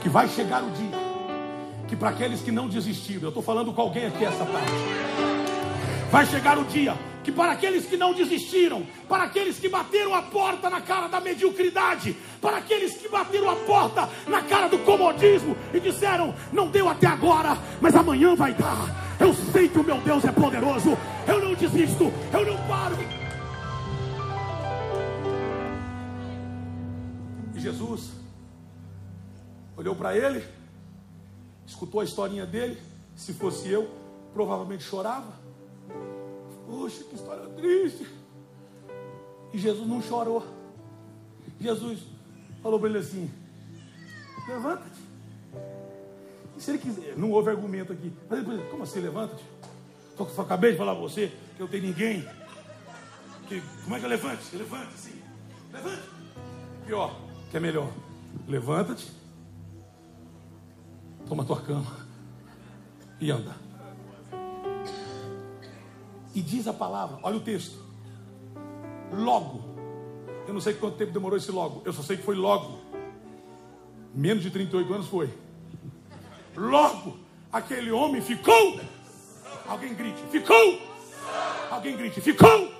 Que 0.00 0.08
vai 0.08 0.28
chegar 0.28 0.62
o 0.62 0.70
dia 0.70 1.14
que 1.88 1.96
para 1.96 2.10
aqueles 2.10 2.40
que 2.40 2.50
não 2.50 2.68
desistiram, 2.68 3.24
eu 3.24 3.28
estou 3.28 3.42
falando 3.42 3.72
com 3.72 3.80
alguém 3.80 4.06
aqui 4.06 4.24
essa 4.24 4.44
tarde. 4.44 4.72
Vai 6.10 6.24
chegar 6.26 6.58
o 6.58 6.64
dia 6.64 6.96
que, 7.24 7.32
para 7.32 7.52
aqueles 7.52 7.86
que 7.86 7.96
não 7.96 8.12
desistiram, 8.12 8.86
para 9.08 9.24
aqueles 9.24 9.58
que 9.58 9.68
bateram 9.68 10.14
a 10.14 10.20
porta 10.20 10.68
na 10.68 10.82
cara 10.82 11.08
da 11.08 11.20
mediocridade, 11.20 12.14
para 12.40 12.58
aqueles 12.58 12.94
que 12.96 13.08
bateram 13.08 13.48
a 13.48 13.56
porta 13.56 14.08
na 14.28 14.42
cara 14.42 14.68
do 14.68 14.78
comodismo 14.80 15.56
e 15.72 15.80
disseram: 15.80 16.34
Não 16.52 16.68
deu 16.68 16.86
até 16.86 17.06
agora, 17.06 17.56
mas 17.80 17.96
amanhã 17.96 18.34
vai 18.36 18.52
dar. 18.52 19.16
Eu 19.18 19.32
sei 19.32 19.68
que 19.68 19.78
o 19.78 19.82
meu 19.82 19.98
Deus 20.02 20.22
é 20.24 20.30
poderoso. 20.30 20.96
Eu 21.26 21.42
não 21.42 21.54
desisto, 21.54 22.12
eu 22.30 22.44
não 22.44 22.68
paro. 22.68 22.96
E 27.54 27.60
Jesus 27.60 28.12
olhou 29.74 29.96
para 29.96 30.14
ele, 30.14 30.44
escutou 31.66 32.02
a 32.02 32.04
historinha 32.04 32.44
dele. 32.44 32.78
Se 33.16 33.32
fosse 33.32 33.70
eu, 33.70 33.88
provavelmente 34.34 34.82
chorava. 34.82 35.43
Puxa, 36.74 37.04
que 37.04 37.14
história 37.14 37.46
triste. 37.50 38.06
E 39.52 39.58
Jesus 39.58 39.86
não 39.86 40.02
chorou. 40.02 40.44
Jesus 41.60 42.00
falou 42.60 42.80
para 42.80 42.88
ele 42.88 42.98
assim: 42.98 43.30
Levanta-te. 44.48 45.00
E 46.56 46.60
se 46.60 46.72
ele 46.72 46.78
quiser, 46.78 47.16
não 47.16 47.30
houve 47.30 47.50
argumento 47.50 47.92
aqui. 47.92 48.12
Mas 48.28 48.40
ele 48.40 48.62
como 48.70 48.82
assim, 48.82 49.00
levanta-te? 49.00 49.44
Só, 50.16 50.26
só 50.26 50.42
acabei 50.42 50.72
de 50.72 50.78
falar 50.78 50.92
para 50.94 51.02
você 51.02 51.32
que 51.56 51.62
eu 51.62 51.68
tenho 51.68 51.84
ninguém. 51.84 52.28
Que, 53.48 53.62
como 53.84 53.94
é 53.94 54.00
que 54.00 54.04
eu 54.06 54.10
levante? 54.10 54.42
Assim. 54.42 55.22
Levante. 55.72 56.02
Pior, 56.86 57.16
que 57.50 57.56
é 57.56 57.60
melhor. 57.60 57.92
Levanta-te. 58.48 59.12
Toma 61.28 61.44
tua 61.44 61.60
cama. 61.60 61.96
E 63.20 63.30
anda. 63.30 63.63
E 66.34 66.42
diz 66.42 66.66
a 66.66 66.72
palavra, 66.72 67.18
olha 67.22 67.36
o 67.36 67.40
texto. 67.40 67.78
Logo. 69.12 69.62
Eu 70.46 70.52
não 70.52 70.60
sei 70.60 70.74
quanto 70.74 70.96
tempo 70.96 71.12
demorou 71.12 71.38
esse 71.38 71.50
logo. 71.50 71.82
Eu 71.84 71.92
só 71.92 72.02
sei 72.02 72.16
que 72.16 72.22
foi 72.22 72.34
logo. 72.34 72.78
Menos 74.14 74.42
de 74.42 74.50
38 74.50 74.92
anos 74.92 75.06
foi. 75.06 75.32
Logo, 76.56 77.18
aquele 77.52 77.90
homem 77.90 78.20
ficou. 78.20 78.80
Alguém 79.66 79.94
grite, 79.94 80.20
ficou. 80.30 80.78
Alguém 81.70 81.96
grite, 81.96 82.20
ficou. 82.20 82.70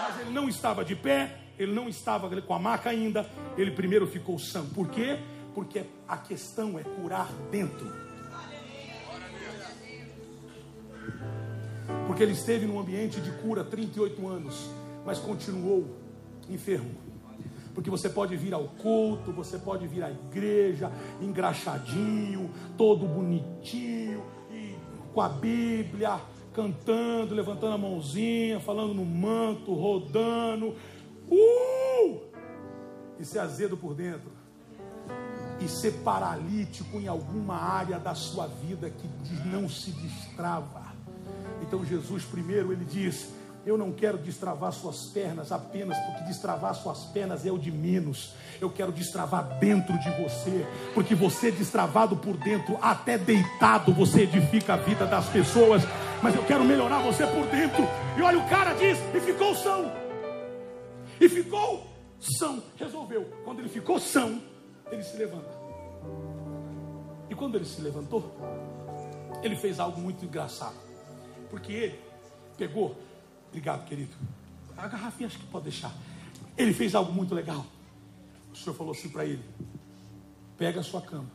Mas 0.00 0.20
ele 0.20 0.30
não 0.30 0.48
estava 0.48 0.84
de 0.84 0.94
pé, 0.94 1.40
ele 1.58 1.72
não 1.72 1.88
estava 1.88 2.28
com 2.42 2.54
a 2.54 2.58
maca 2.58 2.90
ainda. 2.90 3.28
Ele 3.56 3.70
primeiro 3.70 4.06
ficou 4.06 4.38
são. 4.38 4.66
Por 4.66 4.88
quê? 4.88 5.18
Porque 5.54 5.84
a 6.06 6.16
questão 6.16 6.78
é 6.78 6.82
curar 6.82 7.28
dentro. 7.50 8.07
Porque 12.08 12.22
ele 12.22 12.32
esteve 12.32 12.64
num 12.64 12.80
ambiente 12.80 13.20
de 13.20 13.30
cura 13.30 13.62
38 13.62 14.26
anos, 14.26 14.70
mas 15.04 15.18
continuou 15.18 15.84
enfermo. 16.48 16.90
Porque 17.74 17.90
você 17.90 18.08
pode 18.08 18.34
vir 18.34 18.54
ao 18.54 18.64
culto, 18.64 19.30
você 19.30 19.58
pode 19.58 19.86
vir 19.86 20.02
à 20.02 20.10
igreja, 20.10 20.90
engraxadinho, 21.20 22.50
todo 22.78 23.06
bonitinho, 23.06 24.24
e 24.50 24.74
com 25.12 25.20
a 25.20 25.28
Bíblia, 25.28 26.18
cantando, 26.54 27.34
levantando 27.34 27.74
a 27.74 27.78
mãozinha, 27.78 28.58
falando 28.58 28.94
no 28.94 29.04
manto, 29.04 29.74
rodando. 29.74 30.74
Uh! 31.30 32.20
E 33.20 33.24
ser 33.24 33.40
azedo 33.40 33.76
por 33.76 33.94
dentro. 33.94 34.32
E 35.60 35.68
ser 35.68 35.92
paralítico 36.02 36.96
em 36.96 37.06
alguma 37.06 37.56
área 37.56 37.98
da 37.98 38.14
sua 38.14 38.46
vida 38.46 38.88
que 38.88 39.06
não 39.46 39.68
se 39.68 39.90
destrava 39.90 40.77
então 41.68 41.84
Jesus 41.84 42.24
primeiro 42.24 42.72
ele 42.72 42.84
diz: 42.84 43.28
eu 43.66 43.76
não 43.76 43.92
quero 43.92 44.16
destravar 44.16 44.72
suas 44.72 45.04
pernas 45.08 45.52
apenas 45.52 45.98
porque 46.06 46.24
destravar 46.24 46.74
suas 46.74 47.04
pernas 47.04 47.44
é 47.44 47.52
o 47.52 47.58
de 47.58 47.70
menos. 47.70 48.32
Eu 48.58 48.70
quero 48.70 48.90
destravar 48.90 49.58
dentro 49.58 49.96
de 49.98 50.10
você, 50.22 50.66
porque 50.94 51.14
você 51.14 51.50
destravado 51.50 52.16
por 52.16 52.34
dentro, 52.38 52.78
até 52.80 53.18
deitado, 53.18 53.92
você 53.92 54.22
edifica 54.22 54.72
a 54.72 54.76
vida 54.78 55.04
das 55.06 55.28
pessoas. 55.28 55.82
Mas 56.22 56.34
eu 56.34 56.42
quero 56.44 56.64
melhorar 56.64 57.02
você 57.02 57.26
por 57.26 57.46
dentro. 57.46 57.86
E 58.16 58.22
olha, 58.22 58.38
o 58.38 58.48
cara 58.48 58.72
diz: 58.72 58.98
e 59.14 59.20
ficou 59.20 59.54
são. 59.54 59.92
E 61.20 61.28
ficou 61.28 61.86
são. 62.18 62.62
Resolveu. 62.76 63.30
Quando 63.44 63.58
ele 63.58 63.68
ficou 63.68 64.00
são, 64.00 64.40
ele 64.90 65.02
se 65.02 65.16
levanta. 65.18 65.50
E 67.28 67.34
quando 67.34 67.56
ele 67.56 67.66
se 67.66 67.82
levantou, 67.82 68.34
ele 69.42 69.56
fez 69.56 69.78
algo 69.78 70.00
muito 70.00 70.24
engraçado. 70.24 70.87
Porque 71.50 71.72
ele 71.72 72.00
pegou, 72.56 72.96
obrigado 73.48 73.86
querido, 73.86 74.14
a 74.76 74.86
garrafinha 74.86 75.26
acho 75.26 75.38
que 75.38 75.46
pode 75.46 75.64
deixar. 75.64 75.94
Ele 76.56 76.72
fez 76.72 76.94
algo 76.94 77.12
muito 77.12 77.34
legal. 77.34 77.64
O 78.52 78.56
senhor 78.56 78.74
falou 78.74 78.92
assim 78.92 79.08
para 79.08 79.24
ele: 79.24 79.42
pega 80.56 80.80
a 80.80 80.82
sua 80.82 81.00
cama, 81.00 81.30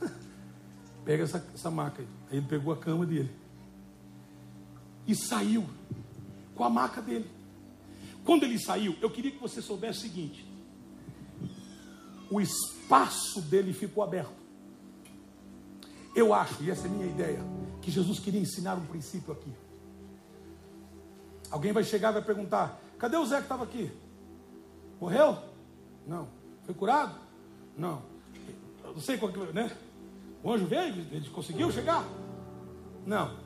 pega 1.04 1.24
essa, 1.24 1.44
essa 1.54 1.70
maca 1.70 2.02
aí. 2.02 2.08
Aí 2.30 2.38
ele 2.38 2.46
pegou 2.46 2.72
a 2.72 2.76
cama 2.76 3.06
dele 3.06 3.30
e 5.06 5.14
saiu 5.14 5.68
com 6.54 6.64
a 6.64 6.70
maca 6.70 7.02
dele. 7.02 7.28
Quando 8.24 8.44
ele 8.44 8.58
saiu, 8.58 8.96
eu 9.00 9.10
queria 9.10 9.30
que 9.30 9.38
você 9.38 9.60
soubesse 9.60 9.98
o 9.98 10.02
seguinte: 10.02 10.46
o 12.30 12.40
espaço 12.40 13.40
dele 13.42 13.72
ficou 13.72 14.04
aberto. 14.04 14.39
Eu 16.14 16.34
acho, 16.34 16.62
e 16.62 16.70
essa 16.70 16.86
é 16.86 16.90
minha 16.90 17.06
ideia, 17.06 17.40
que 17.80 17.90
Jesus 17.90 18.18
queria 18.18 18.40
ensinar 18.40 18.74
um 18.74 18.86
princípio 18.86 19.32
aqui. 19.32 19.52
Alguém 21.50 21.72
vai 21.72 21.84
chegar 21.84 22.10
e 22.10 22.14
vai 22.14 22.22
perguntar: 22.22 22.80
cadê 22.98 23.16
o 23.16 23.26
Zé 23.26 23.36
que 23.36 23.42
estava 23.42 23.64
aqui? 23.64 23.90
Morreu? 25.00 25.38
Não. 26.06 26.28
Foi 26.64 26.74
curado? 26.74 27.14
Não. 27.76 28.02
Eu 28.84 28.92
não 28.92 29.00
sei 29.00 29.16
qual 29.16 29.32
que, 29.32 29.38
né? 29.52 29.70
O 30.42 30.52
anjo 30.52 30.66
veio, 30.66 30.94
ele 31.10 31.28
conseguiu 31.30 31.70
chegar? 31.70 32.04
Não. 33.06 33.36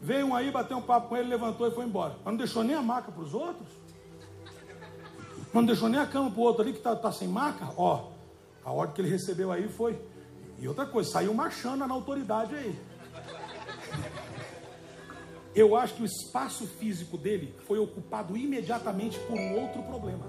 Veio 0.00 0.26
um 0.26 0.34
aí, 0.34 0.50
bateu 0.50 0.78
um 0.78 0.82
papo 0.82 1.08
com 1.08 1.16
ele, 1.16 1.28
levantou 1.28 1.66
e 1.66 1.70
foi 1.70 1.84
embora. 1.84 2.16
Mas 2.24 2.32
não 2.32 2.36
deixou 2.36 2.64
nem 2.64 2.74
a 2.74 2.82
maca 2.82 3.12
para 3.12 3.22
os 3.22 3.34
outros. 3.34 3.68
Mas 5.38 5.54
não 5.54 5.66
deixou 5.66 5.88
nem 5.88 6.00
a 6.00 6.06
cama 6.06 6.30
para 6.30 6.40
o 6.40 6.42
outro 6.42 6.62
ali 6.62 6.72
que 6.72 6.78
está 6.78 6.96
tá 6.96 7.12
sem 7.12 7.28
maca. 7.28 7.68
Ó, 7.76 8.10
a 8.64 8.72
ordem 8.72 8.94
que 8.94 9.00
ele 9.02 9.10
recebeu 9.10 9.52
aí 9.52 9.68
foi. 9.68 10.00
E 10.60 10.68
outra 10.68 10.84
coisa, 10.84 11.10
saiu 11.10 11.32
marchando 11.32 11.86
na 11.86 11.94
autoridade 11.94 12.54
aí. 12.54 12.78
Eu 15.54 15.74
acho 15.74 15.94
que 15.94 16.02
o 16.02 16.06
espaço 16.06 16.66
físico 16.66 17.16
dele 17.18 17.54
foi 17.66 17.78
ocupado 17.78 18.36
imediatamente 18.36 19.18
por 19.20 19.36
um 19.36 19.60
outro 19.60 19.82
problema. 19.82 20.24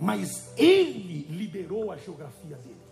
Mas 0.00 0.52
ele 0.56 1.26
liberou 1.30 1.92
a 1.92 1.96
geografia 1.96 2.56
dele. 2.56 2.84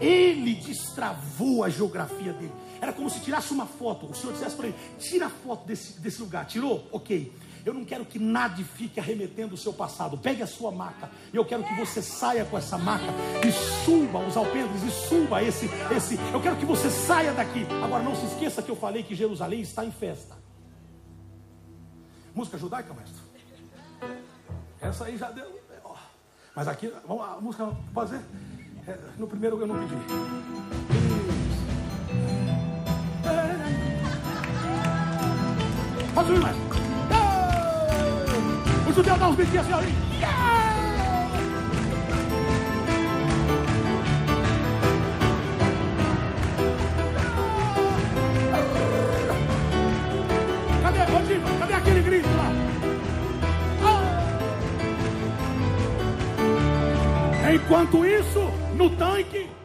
Ele 0.00 0.54
destravou 0.54 1.62
a 1.62 1.68
geografia 1.68 2.32
dele. 2.32 2.52
Era 2.80 2.92
como 2.92 3.10
se 3.10 3.20
tirasse 3.20 3.52
uma 3.52 3.66
foto. 3.66 4.06
O 4.06 4.14
Senhor 4.14 4.32
dissesse 4.32 4.56
para 4.56 4.68
ele: 4.68 4.76
tira 4.98 5.26
a 5.26 5.30
foto 5.30 5.66
desse, 5.66 6.00
desse 6.00 6.20
lugar. 6.20 6.46
Tirou? 6.46 6.88
Ok. 6.90 7.32
Eu 7.64 7.74
não 7.74 7.84
quero 7.84 8.04
que 8.04 8.18
nada 8.18 8.62
fique 8.62 8.98
arremetendo 8.98 9.54
o 9.54 9.58
seu 9.58 9.72
passado. 9.72 10.16
Pegue 10.16 10.42
a 10.42 10.46
sua 10.46 10.70
maca. 10.70 11.10
E 11.32 11.36
eu 11.36 11.44
quero 11.44 11.62
que 11.64 11.74
você 11.74 12.02
saia 12.02 12.44
com 12.44 12.56
essa 12.56 12.78
maca 12.78 13.06
e 13.46 13.52
suba 13.84 14.18
os 14.18 14.36
alpendres 14.36 14.82
e 14.82 14.90
suba 14.90 15.42
esse, 15.42 15.68
esse. 15.94 16.18
Eu 16.32 16.40
quero 16.40 16.56
que 16.56 16.64
você 16.64 16.90
saia 16.90 17.32
daqui. 17.32 17.66
Agora 17.82 18.02
não 18.02 18.16
se 18.16 18.26
esqueça 18.26 18.62
que 18.62 18.70
eu 18.70 18.76
falei 18.76 19.02
que 19.02 19.14
Jerusalém 19.14 19.60
está 19.60 19.84
em 19.84 19.92
festa. 19.92 20.36
Música 22.34 22.58
judaica, 22.58 22.94
mestre? 22.94 23.20
Essa 24.80 25.04
aí 25.04 25.16
já 25.16 25.30
deu. 25.30 25.60
Mas 26.54 26.66
aqui, 26.68 26.92
vamos, 27.06 27.24
a 27.24 27.40
música 27.40 27.70
fazer. 27.94 28.20
É, 28.86 28.98
no 29.18 29.26
primeiro 29.26 29.60
eu 29.60 29.66
não 29.66 29.76
pedi. 29.78 29.94
Pode 36.14 36.26
subir 36.26 36.40
mais. 36.40 36.69
O 38.90 38.92
judeu 38.92 39.16
dá 39.16 39.28
uns 39.28 39.36
biquinhos 39.36 39.66
assim. 39.72 39.94
Cadê, 50.82 50.98
Rodrigo? 51.04 51.58
Cadê 51.60 51.74
aquele 51.74 52.02
grito 52.02 52.28
lá? 52.36 52.52
Enquanto 57.54 58.04
isso, 58.04 58.50
no 58.74 58.90
tanque. 58.90 59.59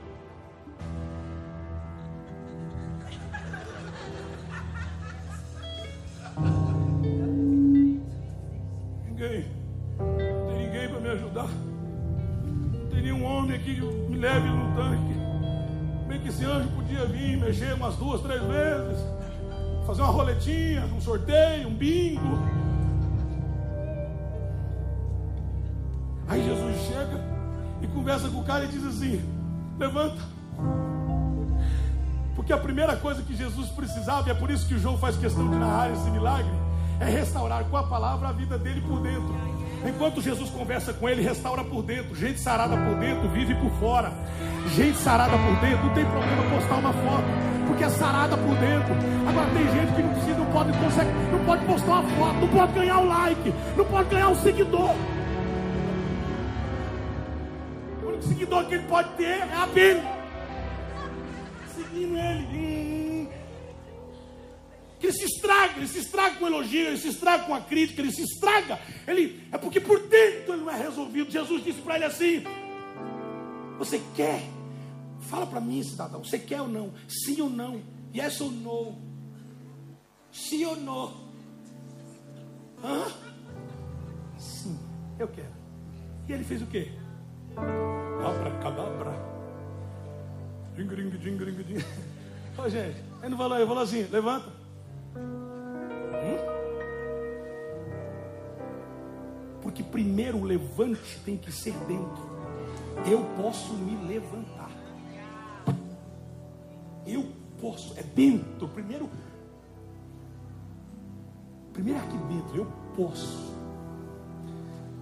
Umas 17.95 17.97
duas, 17.97 18.21
três 18.21 18.41
vezes. 18.41 19.05
Fazer 19.86 20.01
uma 20.01 20.12
roletinha, 20.12 20.86
um 20.86 21.01
sorteio, 21.01 21.67
um 21.67 21.73
bingo. 21.73 22.39
Aí 26.27 26.43
Jesus 26.43 26.75
chega 26.88 27.23
e 27.81 27.88
conversa 27.88 28.29
com 28.29 28.39
o 28.39 28.43
cara 28.43 28.65
e 28.65 28.67
diz 28.67 28.84
assim: 28.86 29.21
levanta. 29.77 30.21
Porque 32.36 32.51
a 32.51 32.58
primeira 32.58 32.95
coisa 32.97 33.21
que 33.21 33.36
Jesus 33.36 33.69
precisava, 33.69 34.27
e 34.27 34.31
é 34.31 34.36
por 34.36 34.49
isso 34.49 34.67
que 34.67 34.73
o 34.73 34.79
João 34.79 34.97
faz 34.97 35.15
questão 35.15 35.49
de 35.49 35.55
narrar 35.55 35.91
esse 35.91 36.10
milagre, 36.10 36.51
é 36.99 37.05
restaurar 37.05 37.63
com 37.65 37.77
a 37.77 37.84
palavra 37.84 38.29
a 38.29 38.31
vida 38.31 38.58
dele 38.58 38.81
por 38.81 38.99
dentro. 39.01 39.34
Enquanto 39.88 40.21
Jesus 40.21 40.49
conversa 40.49 40.93
com 40.93 41.08
ele, 41.08 41.21
restaura 41.21 41.63
por 41.63 41.84
dentro. 41.84 42.15
Gente 42.15 42.39
sarada 42.39 42.75
por 42.75 42.95
dentro, 42.95 43.29
vive 43.29 43.53
por 43.55 43.69
fora. 43.79 44.12
Gente 44.75 44.97
sarada 44.97 45.38
por 45.38 45.55
dentro, 45.62 45.86
não 45.86 45.93
tem 45.93 46.05
problema 46.05 46.43
postar 46.49 46.75
uma 46.77 46.91
foto, 46.91 47.55
porque 47.65 47.84
é 47.84 47.89
sarada 47.89 48.38
por 48.38 48.56
dentro. 48.56 48.93
Agora 49.28 49.49
tem 49.51 49.63
gente 49.71 49.95
que 49.95 50.01
não 50.01 50.13
precisa, 50.13 50.38
não 50.38 50.51
pode, 50.51 50.78
consegue, 50.78 51.10
não 51.32 51.45
pode 51.45 51.65
postar 51.65 51.91
uma 51.91 52.04
foto, 52.04 52.39
não 52.39 52.47
pode 52.47 52.73
ganhar 52.73 52.99
o 52.99 53.08
like, 53.08 53.54
não 53.75 53.86
pode 53.86 54.10
ganhar 54.10 54.30
o 54.30 54.36
seguidor. 54.36 54.95
O 58.04 58.08
único 58.08 58.23
seguidor 58.23 58.65
que 58.65 58.75
ele 58.75 58.88
pode 58.88 59.10
ter 59.10 59.23
é 59.23 59.54
a 59.56 59.65
Bíblia. 59.65 60.15
Seguindo 61.75 62.17
ele. 62.17 63.30
Que 64.99 65.08
ele 65.08 65.13
se 65.13 65.25
estraga, 65.25 65.73
ele 65.78 65.88
se 65.88 65.99
estraga 65.99 66.36
com 66.36 66.47
elogio, 66.47 66.88
ele 66.88 66.97
se 66.97 67.10
estraga 67.10 67.43
com 67.43 67.54
a 67.54 67.62
crítica, 67.62 68.01
ele 68.01 68.12
se 68.12 68.23
estraga. 68.23 68.80
Ele 69.08 69.43
é 69.51 69.58
porque 69.58 69.80
por 69.80 69.99
dentro 70.08 70.54
ele 70.54 70.63
não 70.63 70.71
é 70.71 70.78
resolvido. 70.78 71.32
Jesus 71.32 71.63
disse 71.63 71.82
para 71.82 71.95
ele 71.95 72.06
assim: 72.06 72.43
Você 73.78 74.01
quer? 74.15 74.55
Fala 75.21 75.45
para 75.47 75.60
mim, 75.60 75.82
cidadão, 75.84 76.23
você 76.23 76.38
quer 76.38 76.62
ou 76.62 76.67
não? 76.67 76.91
Sim 77.08 77.41
ou 77.41 77.49
não? 77.49 77.82
Yes 78.13 78.39
ou 78.41 78.51
no? 78.51 78.95
Sim 80.32 80.65
ou 80.65 80.75
não? 80.75 81.13
Hã? 82.84 83.06
Sim, 84.38 84.78
eu 85.17 85.28
quero. 85.28 85.54
E 86.28 86.34
ele 86.34 86.43
fez 86.43 86.62
o 86.62 86.67
quê? 86.67 86.91
Abracadabra. 88.25 89.13
Ding, 90.75 90.88
ding, 90.88 91.10
ding, 91.10 91.38
ding, 91.38 91.63
ding. 91.63 91.86
Ô, 92.58 92.69
gente, 92.69 92.97
ele 93.21 93.30
não 93.30 93.38
falou, 93.38 93.58
eu 93.58 93.67
falou 93.67 93.84
assim: 93.84 94.04
levanta. 94.12 94.49
Hum? 95.15 96.56
Porque 99.62 99.84
primeiro 99.84 100.38
o 100.38 100.43
levante 100.43 101.19
tem 101.23 101.38
que 101.38 101.51
ser 101.51 101.73
dentro. 101.88 102.36
Eu 103.10 103.23
posso 103.41 103.73
me 103.73 103.95
levantar. 104.08 104.64
Eu 107.06 107.32
posso, 107.60 107.98
é 107.98 108.04
dentro. 108.04 108.68
Primeiro, 108.70 109.10
primeiro 111.74 112.00
é 112.00 112.04
aqui 112.04 112.18
dentro, 112.18 112.56
eu 112.56 112.65
posso. 112.96 113.54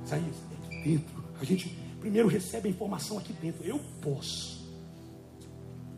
Isaías, 0.05 0.35
é 0.35 0.65
aqui 0.65 0.83
dentro. 0.83 1.23
A 1.39 1.43
gente 1.43 1.69
primeiro 1.99 2.27
recebe 2.27 2.67
a 2.67 2.71
informação 2.71 3.17
aqui 3.17 3.33
dentro. 3.33 3.63
Eu 3.63 3.79
posso. 4.01 4.63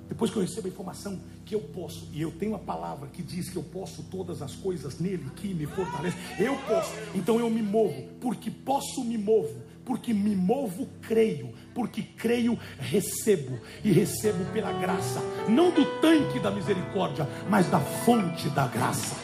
Depois 0.08 0.30
que 0.30 0.38
eu 0.38 0.42
recebo 0.42 0.68
a 0.68 0.70
informação 0.70 1.20
que 1.46 1.54
eu 1.54 1.62
posso, 1.62 2.10
e 2.12 2.22
eu 2.22 2.32
tenho 2.32 2.56
a 2.56 2.60
palavra 2.60 3.08
que 3.08 3.22
diz 3.22 3.50
que 3.50 3.56
eu 3.56 3.64
posso 3.64 4.04
todas 4.04 4.42
as 4.42 4.56
coisas 4.56 5.00
nele 5.00 5.30
que 5.36 5.54
me 5.54 5.66
fortalece, 5.68 6.18
eu 6.40 6.56
posso, 6.68 6.92
então 7.14 7.40
eu 7.40 7.50
me 7.50 7.62
movo, 7.62 8.02
porque 8.20 8.50
posso 8.50 9.04
me 9.04 9.18
movo, 9.18 9.62
porque 9.86 10.12
me 10.14 10.36
movo 10.36 10.88
creio, 11.02 11.54
porque 11.74 12.02
creio 12.02 12.58
recebo, 12.80 13.60
e 13.84 13.92
recebo 13.92 14.44
pela 14.52 14.74
graça, 14.74 15.22
não 15.48 15.70
do 15.70 15.86
tanque 16.02 16.40
da 16.40 16.50
misericórdia, 16.50 17.28
mas 17.48 17.70
da 17.70 17.80
fonte 17.80 18.50
da 18.50 18.68
graça. 18.68 19.16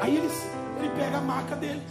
Aí 0.00 0.16
ele, 0.16 0.28
ele 0.78 0.90
pega 0.90 1.18
a 1.18 1.20
maca 1.20 1.56
dele 1.56 1.82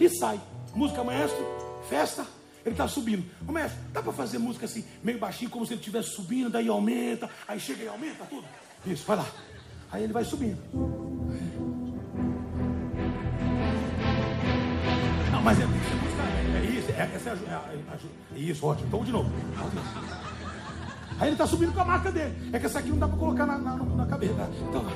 e 0.00 0.08
sai. 0.08 0.40
Música 0.74 1.02
maestro, 1.02 1.42
festa, 1.88 2.26
ele 2.66 2.74
está 2.74 2.86
subindo. 2.88 3.24
Ô 3.46 3.52
mestre, 3.52 3.78
dá 3.92 4.02
para 4.02 4.12
fazer 4.12 4.38
música 4.38 4.64
assim, 4.66 4.84
meio 5.02 5.20
baixinho, 5.20 5.48
como 5.48 5.64
se 5.64 5.72
ele 5.72 5.80
estivesse 5.80 6.10
subindo, 6.10 6.50
daí 6.50 6.66
aumenta, 6.66 7.30
aí 7.46 7.60
chega 7.60 7.84
e 7.84 7.88
aumenta 7.88 8.24
tudo. 8.24 8.44
Isso, 8.84 9.06
vai 9.06 9.16
lá. 9.16 9.26
Aí 9.92 10.02
ele 10.02 10.12
vai 10.12 10.24
subindo. 10.24 10.58
Não, 15.30 15.40
mas 15.42 15.60
é, 15.60 15.62
é 15.62 15.66
música, 15.66 15.94
é, 16.22 16.56
é 16.56 16.64
isso, 16.78 16.90
é, 16.90 17.10
essa 17.14 17.30
é, 17.30 17.32
a, 17.32 17.36
é, 17.72 17.78
é, 18.34 18.38
isso, 18.38 18.66
ótimo. 18.66 18.88
Então 18.88 19.04
de 19.04 19.12
novo. 19.12 19.30
Aí 21.20 21.28
ele 21.28 21.34
está 21.34 21.46
subindo 21.46 21.72
com 21.72 21.80
a 21.80 21.84
marca 21.84 22.10
dele. 22.10 22.34
É 22.52 22.58
que 22.58 22.66
essa 22.66 22.80
aqui 22.80 22.90
não 22.90 22.98
dá 22.98 23.06
para 23.06 23.16
colocar 23.16 23.46
na, 23.46 23.58
na, 23.58 23.76
na 23.76 24.06
cabeça. 24.06 24.50
Então 24.68 24.82
vai. 24.82 24.92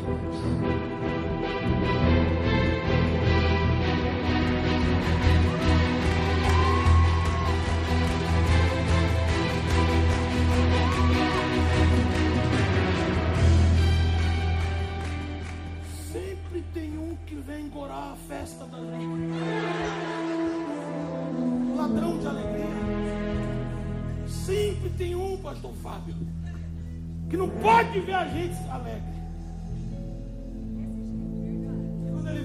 Vem 17.51 17.67
engorar 17.67 18.13
a 18.13 18.17
festa 18.29 18.65
da 18.67 18.79
gente. 18.79 19.31
Ladrão 21.77 22.19
de 22.19 22.27
alegria. 22.27 22.67
Sempre 24.27 24.91
tem 24.91 25.15
um, 25.15 25.37
pastor 25.39 25.73
Fábio, 25.83 26.15
que 27.29 27.37
não 27.37 27.49
pode 27.49 28.01
ver 28.01 28.15
a 28.15 28.27
gente 28.29 28.57
alegre. 28.69 29.21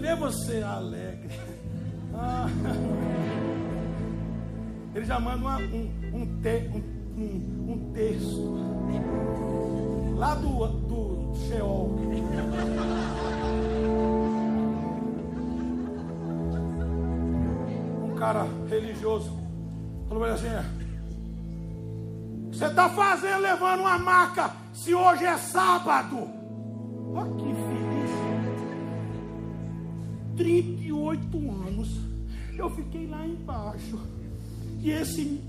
vê 0.05 0.15
você 0.15 0.61
alegre. 0.61 1.29
Ah. 2.17 2.47
Ele 4.95 5.03
já 5.03 5.19
manda 5.19 5.35
uma, 5.35 5.57
um, 5.57 5.91
um, 6.13 6.41
te, 6.41 6.69
um, 6.73 6.81
um, 7.21 7.73
um 7.73 7.91
texto 7.91 8.55
lá 10.15 10.33
do, 10.35 10.65
do 10.65 11.35
Sheol. 11.35 11.99
Cara 18.15 18.47
religioso 18.69 19.45
falou 20.07 20.23
para 20.23 20.37
ele 20.37 20.47
assim: 20.47 20.47
Você 22.51 22.65
está 22.65 22.89
fazendo, 22.89 23.41
levando 23.41 23.81
uma 23.81 23.97
maca, 23.97 24.51
se 24.73 24.93
hoje 24.93 25.25
é 25.25 25.37
sábado. 25.37 26.27
Olha 27.13 27.31
que 27.35 27.43
feliz. 27.43 28.11
38 30.37 31.37
anos. 31.37 31.99
Eu 32.57 32.69
fiquei 32.69 33.07
lá 33.07 33.25
embaixo. 33.25 33.99
E 34.81 34.91
esse 34.91 35.41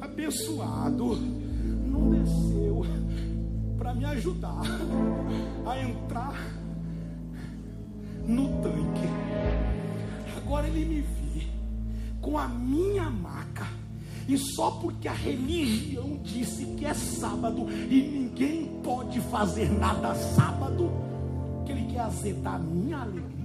abençoado 0.00 1.16
não 1.86 2.10
desceu 2.10 2.82
para 3.78 3.94
me 3.94 4.04
ajudar 4.04 4.62
a 5.66 5.78
entrar 5.78 6.34
no 8.26 8.48
tanque. 8.62 9.08
Agora 10.36 10.68
ele 10.68 10.84
me 10.84 11.00
vê 11.00 11.21
com 12.22 12.38
a 12.38 12.48
minha 12.48 13.10
maca. 13.10 13.66
E 14.26 14.38
só 14.38 14.70
porque 14.70 15.08
a 15.08 15.12
religião 15.12 16.18
disse 16.22 16.64
que 16.76 16.86
é 16.86 16.94
sábado 16.94 17.66
e 17.90 18.00
ninguém 18.00 18.80
pode 18.82 19.20
fazer 19.20 19.68
nada 19.68 20.14
sábado, 20.14 20.90
que 21.66 21.72
ele 21.72 21.92
quer 21.92 22.00
azedar 22.00 22.54
a 22.54 22.58
minha 22.58 22.98
alegria. 22.98 23.41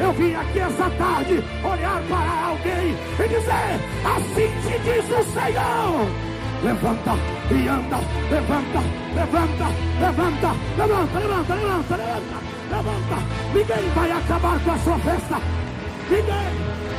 Eu 0.00 0.12
vim 0.12 0.34
aqui 0.34 0.58
essa 0.58 0.90
tarde 0.90 1.42
olhar 1.64 2.02
para 2.08 2.46
alguém 2.48 2.96
e 3.18 3.28
dizer: 3.28 3.80
assim 4.04 4.50
te 4.62 4.78
diz 4.84 5.04
o 5.10 5.22
Senhor. 5.32 6.06
Levanta 6.62 7.12
e 7.50 7.68
anda, 7.68 7.98
levanta, 8.30 8.82
levanta, 9.14 9.66
levanta, 10.00 10.54
levanta, 10.76 11.18
levanta, 11.18 11.54
levanta, 11.54 11.96
levanta, 11.96 12.38
levanta. 12.70 13.16
Ninguém 13.54 13.90
vai 13.94 14.10
acabar 14.10 14.58
com 14.60 14.70
a 14.70 14.78
sua 14.78 14.98
festa. 14.98 15.40
Ninguém. 16.10 16.95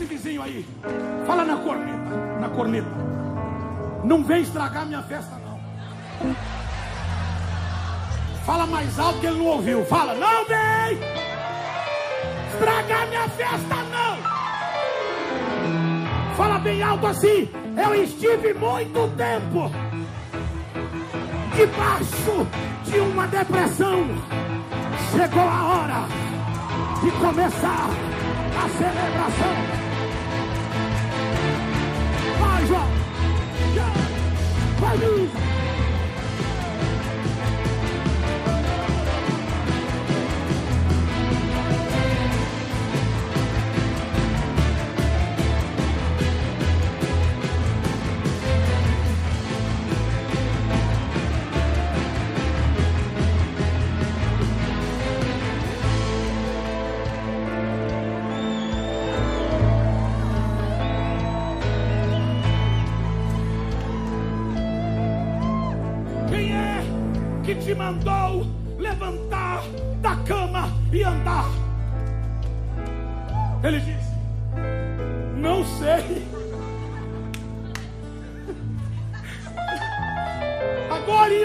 Esse 0.00 0.04
vizinho 0.04 0.42
aí. 0.42 0.66
Fala 1.26 1.44
na 1.44 1.56
corneta. 1.56 2.16
Na 2.40 2.48
corneta. 2.48 2.88
Não 4.02 4.24
vem 4.24 4.40
estragar 4.42 4.86
minha 4.86 5.02
festa, 5.02 5.36
não. 5.44 5.60
Fala 8.46 8.66
mais 8.66 8.98
alto 8.98 9.20
que 9.20 9.26
ele 9.26 9.38
não 9.38 9.46
ouviu. 9.46 9.84
Fala, 9.84 10.14
não 10.14 10.46
vem 10.46 10.98
estragar 12.52 13.06
minha 13.08 13.28
festa, 13.28 13.74
não. 13.74 14.16
Fala 16.34 16.58
bem 16.58 16.82
alto 16.82 17.06
assim. 17.06 17.50
Eu 17.76 17.94
estive 18.02 18.54
muito 18.54 19.14
tempo 19.16 19.70
debaixo 21.54 22.46
de 22.84 22.98
uma 23.00 23.26
depressão. 23.26 24.06
Chegou 25.12 25.42
a 25.42 25.64
hora 25.66 26.08
de 27.02 27.10
começar 27.12 27.90
a 28.56 28.68
celebração. 28.78 29.79
Brasil! 34.90 35.69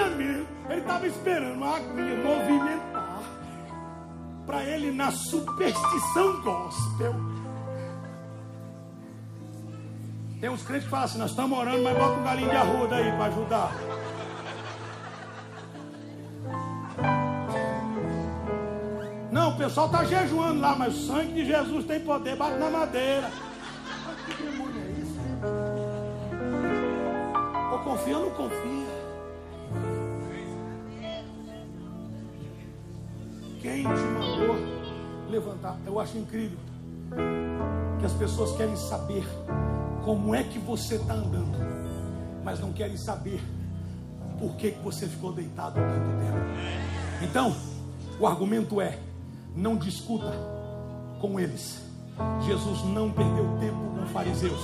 Mesmo, 0.04 0.48
ele 0.70 0.82
estava 0.82 1.08
esperando 1.08 1.64
a 1.64 1.78
aguinha 1.78 2.18
movimentar 2.18 3.22
para 4.46 4.64
ele 4.64 4.92
na 4.92 5.10
superstição 5.12 6.42
gospel. 6.42 7.16
Tem 10.42 10.50
uns 10.50 10.64
crentes 10.64 10.84
que 10.84 10.90
falam 10.90 11.06
assim: 11.06 11.18
Nós 11.18 11.32
estamos 11.32 11.58
orando, 11.58 11.82
mas 11.82 11.98
bota 11.98 12.20
um 12.20 12.24
galinho 12.24 12.50
de 12.50 12.56
arruda 12.56 12.96
aí 12.98 13.12
para 13.12 13.26
ajudar. 13.26 13.72
Não, 19.32 19.50
o 19.52 19.58
pessoal 19.58 19.88
está 19.88 20.04
jejuando 20.04 20.62
lá, 20.62 20.76
mas 20.76 20.96
o 20.96 21.08
sangue 21.08 21.34
de 21.34 21.46
Jesus 21.46 21.86
tem 21.86 22.00
poder, 22.02 22.36
bate 22.36 22.58
na 22.58 22.70
madeira. 22.70 23.32
Mas 24.06 24.36
que 24.36 24.44
demônio 24.44 24.82
é 24.82 24.92
isso? 25.02 25.20
Ou 27.72 27.80
confia 27.80 28.18
ou 28.18 28.26
não 28.26 28.32
confia? 28.32 28.95
Quem 33.66 33.82
te 33.82 33.88
mandou 33.88 34.56
levantar? 35.28 35.76
Eu 35.88 36.00
acho 36.00 36.16
incrível 36.20 36.60
que 38.00 38.06
as 38.06 38.14
pessoas 38.14 38.56
querem 38.56 38.76
saber 38.76 39.26
como 40.04 40.36
é 40.36 40.44
que 40.44 40.60
você 40.60 40.98
está 40.98 41.16
andando, 41.16 41.58
mas 42.44 42.60
não 42.60 42.72
querem 42.72 42.96
saber 42.96 43.42
por 44.38 44.56
que, 44.56 44.70
que 44.70 44.84
você 44.84 45.08
ficou 45.08 45.34
deitado 45.34 45.80
tanto 45.80 46.10
tempo. 46.20 47.24
Então, 47.24 47.56
o 48.20 48.28
argumento 48.28 48.80
é: 48.80 49.00
não 49.56 49.76
discuta 49.76 50.32
com 51.20 51.40
eles. 51.40 51.82
Jesus 52.46 52.84
não 52.84 53.12
perdeu 53.12 53.58
tempo 53.60 54.00
com 54.00 54.06
fariseus. 54.14 54.62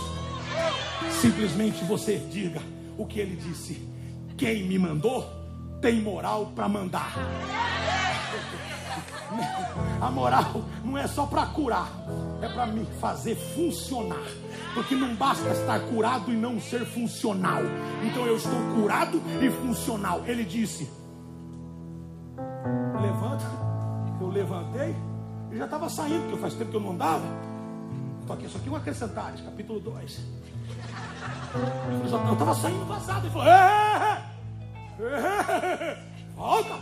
Simplesmente 1.09 1.83
você 1.85 2.19
diga 2.19 2.61
o 2.99 3.07
que 3.07 3.19
ele 3.19 3.35
disse: 3.35 3.81
quem 4.37 4.67
me 4.67 4.77
mandou 4.77 5.27
tem 5.81 5.99
moral 5.99 6.51
para 6.53 6.69
mandar. 6.69 7.15
A 10.01 10.09
moral 10.09 10.63
não 10.83 10.97
é 10.97 11.07
só 11.07 11.25
para 11.25 11.45
curar, 11.47 11.89
é 12.41 12.47
para 12.47 12.65
me 12.65 12.85
fazer 12.99 13.35
funcionar. 13.35 14.27
Porque 14.73 14.95
não 14.95 15.15
basta 15.15 15.49
estar 15.49 15.79
curado 15.79 16.31
e 16.31 16.35
não 16.35 16.59
ser 16.59 16.85
funcional. 16.85 17.61
Então 18.03 18.25
eu 18.25 18.37
estou 18.37 18.59
curado 18.75 19.21
e 19.41 19.49
funcional. 19.49 20.23
Ele 20.25 20.43
disse: 20.43 20.89
levanta 23.01 23.71
olhei 24.81 24.95
e 25.51 25.57
já 25.57 25.65
estava 25.65 25.89
saindo, 25.89 26.21
porque 26.23 26.37
faz 26.37 26.53
tempo 26.53 26.71
que 26.71 26.77
eu 26.77 26.81
não 26.81 26.91
andava. 26.91 27.25
Estou 28.21 28.35
aqui, 28.35 28.45
isso 28.45 28.57
aqui 28.57 28.69
é 28.69 28.71
um 28.71 28.75
acrescentado, 28.75 29.43
capítulo 29.43 29.79
2. 29.79 30.19
Eu 31.53 32.33
estava 32.33 32.55
saindo 32.55 32.85
vazado. 32.85 33.25
Ele 33.25 33.33
falou: 33.33 33.47
é, 33.47 34.23
é, 34.99 35.03
é, 35.03 36.03
Volta, 36.35 36.75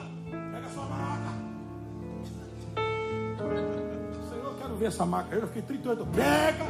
pega 0.51 0.69
sua 0.69 0.85
maca. 0.85 1.48
Senhor, 3.39 4.45
eu 4.45 4.55
quero 4.59 4.75
ver 4.75 4.87
essa 4.87 5.05
maca. 5.05 5.33
Eu 5.35 5.47
fiquei 5.47 5.61
38. 5.61 6.05
Pega, 6.07 6.65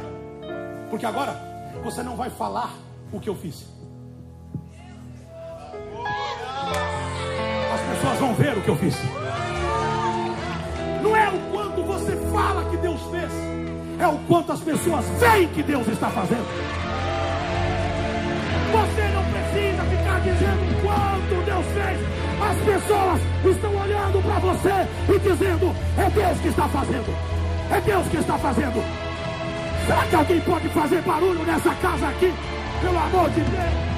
porque 0.88 1.04
agora 1.04 1.34
você 1.82 2.02
não 2.02 2.16
vai 2.16 2.30
falar 2.30 2.72
o 3.12 3.18
que 3.18 3.28
eu 3.28 3.34
fiz. 3.34 3.66
As 7.74 7.80
pessoas 7.96 8.18
vão 8.18 8.34
ver 8.34 8.56
o 8.56 8.62
que 8.62 8.68
eu 8.68 8.76
fiz. 8.76 8.96
Não 11.02 11.16
é 11.16 11.28
o 11.28 11.50
quanto 11.50 11.82
você 11.82 12.16
fala 12.32 12.70
que 12.70 12.76
Deus 12.76 13.00
fez, 13.10 13.32
é 13.98 14.06
o 14.06 14.18
quanto 14.28 14.52
as 14.52 14.60
pessoas 14.60 15.04
veem 15.18 15.48
que 15.48 15.62
Deus 15.62 15.88
está 15.88 16.08
fazendo. 16.10 16.46
Você 18.70 19.08
não 19.08 19.24
precisa 19.24 19.82
ficar 19.84 20.20
dizendo 20.20 20.82
quanto 20.82 21.44
Deus 21.44 21.66
fez. 21.66 22.19
As 22.50 22.56
pessoas 22.56 23.20
estão 23.44 23.76
olhando 23.76 24.20
para 24.24 24.40
você 24.40 24.88
e 25.14 25.18
dizendo: 25.20 25.72
é 25.96 26.10
Deus 26.10 26.40
que 26.40 26.48
está 26.48 26.68
fazendo. 26.68 27.14
É 27.70 27.80
Deus 27.80 28.08
que 28.08 28.16
está 28.16 28.36
fazendo. 28.38 28.82
Será 29.86 30.04
que 30.06 30.16
alguém 30.16 30.40
pode 30.40 30.68
fazer 30.70 31.00
barulho 31.02 31.44
nessa 31.44 31.72
casa 31.76 32.08
aqui? 32.08 32.34
Pelo 32.80 32.98
amor 32.98 33.30
de 33.30 33.40
Deus. 33.40 33.90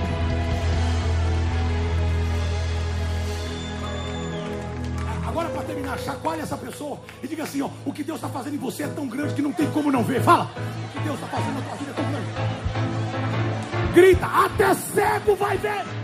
Agora, 5.26 5.48
para 5.48 5.62
terminar, 5.62 5.98
chacoalhe 6.00 6.42
essa 6.42 6.58
pessoa 6.58 7.00
e 7.22 7.26
diga 7.26 7.44
assim: 7.44 7.62
ó, 7.62 7.70
o 7.86 7.92
que 7.92 8.04
Deus 8.04 8.18
está 8.18 8.28
fazendo 8.28 8.56
em 8.56 8.58
você 8.58 8.82
é 8.82 8.88
tão 8.88 9.08
grande 9.08 9.32
que 9.32 9.40
não 9.40 9.52
tem 9.52 9.70
como 9.70 9.90
não 9.90 10.04
ver. 10.04 10.20
Fala, 10.20 10.44
o 10.44 10.88
que 10.92 10.98
Deus 11.02 11.14
está 11.14 11.26
fazendo 11.28 11.54
na 11.54 11.62
tua 11.62 11.76
vida 11.76 11.90
é 11.90 11.94
tão 11.94 12.04
grande. 12.04 12.26
Grita, 13.94 14.26
até 14.26 14.74
cego 14.74 15.36
vai 15.36 15.56
ver. 15.56 16.01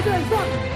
Uma 0.00 0.12
vez, 0.12 0.26
vai. 0.28 0.70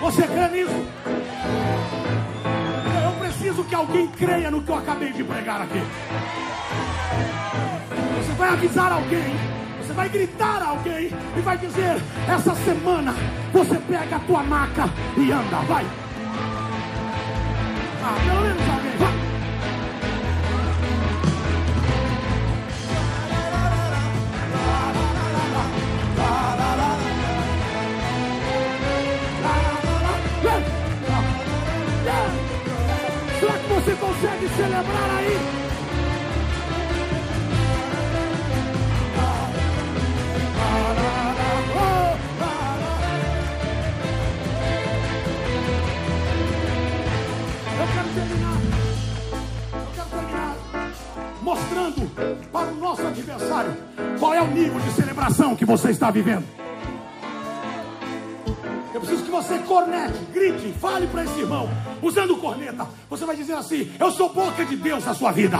Você 0.00 0.22
crê 0.22 0.48
nisso? 0.48 0.70
Você? 0.70 0.84
Eu 3.04 3.12
preciso 3.20 3.64
que 3.64 3.74
alguém 3.74 4.06
creia 4.08 4.50
no 4.50 4.62
que 4.62 4.70
eu 4.70 4.76
acabei 4.76 5.12
de 5.12 5.24
pregar 5.24 5.62
aqui. 5.62 5.82
Você 8.16 8.32
vai 8.32 8.48
avisar 8.50 8.92
alguém, 8.92 9.34
você 9.34 9.53
vai 9.94 10.08
gritar 10.08 10.62
a 10.62 10.68
alguém 10.68 11.10
e 11.36 11.40
vai 11.40 11.56
dizer: 11.56 12.02
essa 12.28 12.54
semana 12.56 13.14
você 13.52 13.76
pega 13.76 14.16
a 14.16 14.20
tua 14.20 14.42
maca 14.42 14.90
e 15.16 15.30
anda, 15.30 15.56
vai. 15.66 15.86
Ah, 18.02 18.16
pelo 18.26 18.40
menos 18.42 18.73
você 55.76 55.90
está 55.90 56.08
vivendo. 56.08 56.44
Eu 58.92 59.00
preciso 59.00 59.24
que 59.24 59.30
você 59.30 59.58
cornete, 59.58 60.18
grite, 60.32 60.72
fale 60.80 61.06
para 61.08 61.24
esse 61.24 61.40
irmão, 61.40 61.68
usando 62.00 62.36
corneta. 62.36 62.86
Você 63.10 63.24
vai 63.24 63.34
dizer 63.34 63.54
assim: 63.54 63.90
Eu 63.98 64.12
sou 64.12 64.32
boca 64.32 64.64
de 64.64 64.76
Deus 64.76 65.04
na 65.04 65.14
sua 65.14 65.32
vida. 65.32 65.58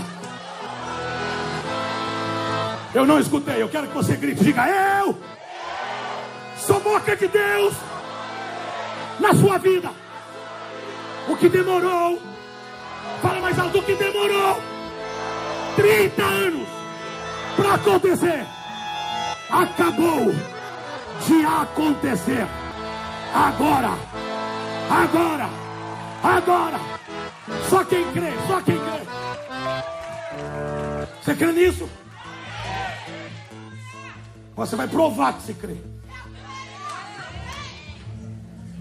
Eu 2.94 3.04
não 3.04 3.18
escutei, 3.18 3.60
eu 3.60 3.68
quero 3.68 3.88
que 3.88 3.94
você 3.94 4.14
grite, 4.14 4.44
diga: 4.44 4.68
Eu 4.68 5.18
sou 6.58 6.78
boca 6.78 7.16
de 7.16 7.26
Deus 7.26 7.74
na 9.18 9.34
sua 9.34 9.58
vida. 9.58 9.90
O 11.28 11.36
que 11.36 11.48
demorou, 11.48 12.20
fala 13.20 13.40
mais 13.40 13.58
alto, 13.58 13.78
o 13.78 13.82
que 13.82 13.94
demorou 13.96 14.60
30 15.74 16.22
anos 16.22 16.68
para 17.56 17.74
acontecer, 17.74 18.46
acabou 19.62 20.32
de 21.26 21.44
acontecer. 21.44 22.46
Agora, 23.32 23.90
agora, 24.90 25.48
agora. 26.22 26.80
Só 27.68 27.84
quem 27.84 28.10
crê, 28.12 28.32
só 28.46 28.60
quem 28.60 28.76
crê. 28.76 29.04
Você 31.22 31.34
crê 31.34 31.52
nisso? 31.52 31.88
Você 34.56 34.76
vai 34.76 34.88
provar 34.88 35.34
que 35.34 35.42
você 35.42 35.54
crê. 35.54 35.76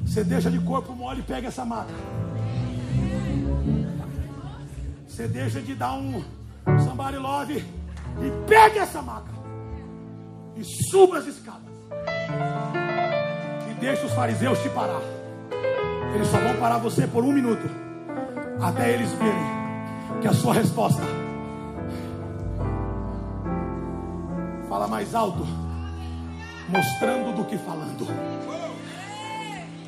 Você 0.05 0.23
deixa 0.23 0.51
de 0.51 0.59
corpo 0.59 0.93
mole 0.93 1.21
e 1.21 1.23
pega 1.23 1.47
essa 1.47 1.65
maca. 1.65 1.93
Você 5.07 5.27
deixa 5.27 5.61
de 5.61 5.73
dar 5.73 5.93
um 5.93 6.23
somebody 6.83 7.17
love 7.17 7.57
e 7.57 8.47
pega 8.47 8.81
essa 8.81 9.01
maca. 9.01 9.42
E 10.55 10.63
suba 10.63 11.17
as 11.17 11.27
escadas. 11.27 11.61
E 13.69 13.73
deixa 13.79 14.05
os 14.05 14.13
fariseus 14.13 14.59
te 14.59 14.69
parar. 14.69 15.01
Eles 16.13 16.27
só 16.27 16.37
vão 16.37 16.55
parar 16.57 16.77
você 16.77 17.07
por 17.07 17.23
um 17.23 17.31
minuto. 17.31 17.67
Até 18.61 18.91
eles 18.93 19.11
verem 19.13 20.21
que 20.21 20.27
a 20.27 20.33
sua 20.33 20.53
resposta 20.53 21.01
fala 24.69 24.87
mais 24.87 25.13
alto, 25.15 25.45
mostrando 26.69 27.35
do 27.35 27.45
que 27.45 27.57
falando. 27.57 28.07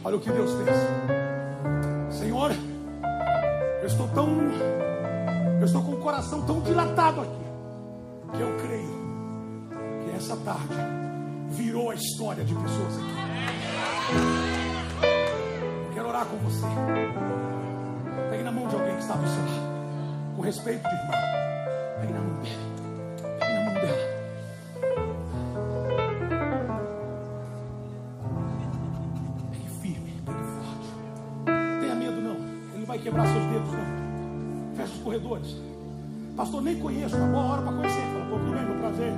Olha 0.03 0.16
o 0.16 0.20
que 0.20 0.32
Deus 0.32 0.51
fez. 0.63 2.20
Senhor, 2.20 2.51
eu 3.82 3.88
estou 3.88 4.07
tão. 4.09 4.28
Eu 5.59 5.66
estou 5.66 5.82
com 5.84 5.93
o 5.93 5.97
coração 5.97 6.41
tão 6.41 6.59
dilatado 6.61 7.22
aqui. 7.22 7.45
Que 8.34 8.41
eu 8.41 8.57
creio 8.57 9.04
essa 10.16 10.36
tarde 10.38 10.74
virou 11.49 11.89
a 11.91 11.95
história 11.95 12.43
de 12.43 12.55
pessoas 12.55 12.97
aqui. 12.97 13.05
Eu 15.88 15.93
quero 15.93 16.07
orar 16.07 16.26
com 16.26 16.38
você. 16.38 16.66
Pegue 18.30 18.43
na 18.43 18.51
mão 18.51 18.68
de 18.68 18.76
alguém 18.76 18.95
que 18.95 19.01
está 19.01 19.16
do 19.16 19.28
seu 19.28 19.43
lado. 19.43 19.76
Com 20.36 20.41
respeito 20.41 20.88
de 20.88 20.95
irmão. 20.95 21.11
Pegue 21.99 22.13
na 22.13 22.20
mão 22.20 22.34
dele. 22.41 22.57
Pegue 23.39 23.53
na 23.53 23.59
mão 23.66 23.74
dela. 23.74 23.97
Pegue 29.51 29.70
firme, 29.82 30.13
pegue 30.26 30.43
forte. 30.55 30.88
Tenha 31.82 31.95
medo 31.95 32.22
não. 32.22 32.36
Ele 32.36 32.80
não 32.80 32.86
vai 32.86 32.99
quebrar 32.99 33.28
seus 33.28 33.45
dedos 33.45 33.72
não. 33.72 34.76
Feche 34.76 34.93
os 34.93 35.03
corredores. 35.03 35.57
Pastor, 36.38 36.61
nem 36.61 36.80
conheço, 36.80 37.16
uma 37.16 37.28
boa 37.28 37.43
hora 37.43 37.61
para 37.61 37.74
conhecer. 37.74 38.01
Fala, 38.01 38.26
pô, 38.26 38.39
tudo 38.39 38.51
bem, 38.53 38.66
meu 38.66 38.76
prazer. 38.80 39.13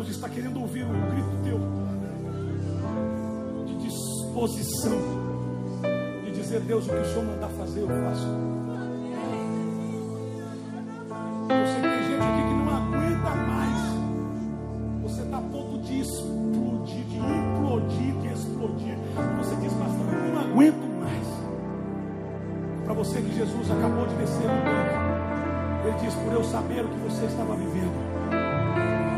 Deus 0.00 0.16
está 0.16 0.30
querendo 0.30 0.58
ouvir 0.58 0.82
um 0.82 1.10
grito 1.10 1.28
teu 1.44 1.60
de 3.66 3.76
disposição, 3.86 4.98
de 6.24 6.32
dizer, 6.32 6.60
Deus, 6.60 6.86
o 6.86 6.88
que 6.88 6.96
o 6.96 7.04
Senhor 7.04 7.24
mandar 7.24 7.48
fazer, 7.50 7.80
eu 7.80 7.86
faço. 7.86 8.49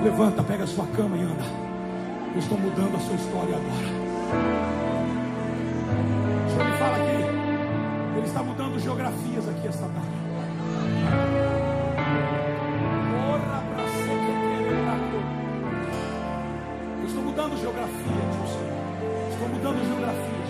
Levanta, 0.03 0.43
pega 0.43 0.65
a 0.65 0.67
sua 0.67 0.85
cama 0.89 1.17
e 1.17 1.23
anda. 1.23 1.45
Eu 2.33 2.39
estou 2.41 2.59
mudando 2.59 2.97
a 2.97 2.99
sua 2.99 3.15
história 3.15 3.55
agora. 3.55 3.87
O 6.45 6.51
Senhor 6.51 6.65
me 6.65 6.73
fala 6.77 6.97
aqui. 6.97 8.17
Ele 8.17 8.27
está 8.27 8.43
mudando 8.43 8.81
geografias 8.81 9.49
aqui 9.49 9.69
esta 9.69 9.87
tarde. 9.87 10.23
Eu 16.99 17.07
estou 17.07 17.23
mudando 17.23 17.61
geografia, 17.61 18.23
Dilson. 18.33 18.59
Estou 19.31 19.49
mudando 19.49 19.87
geografia. 19.87 20.43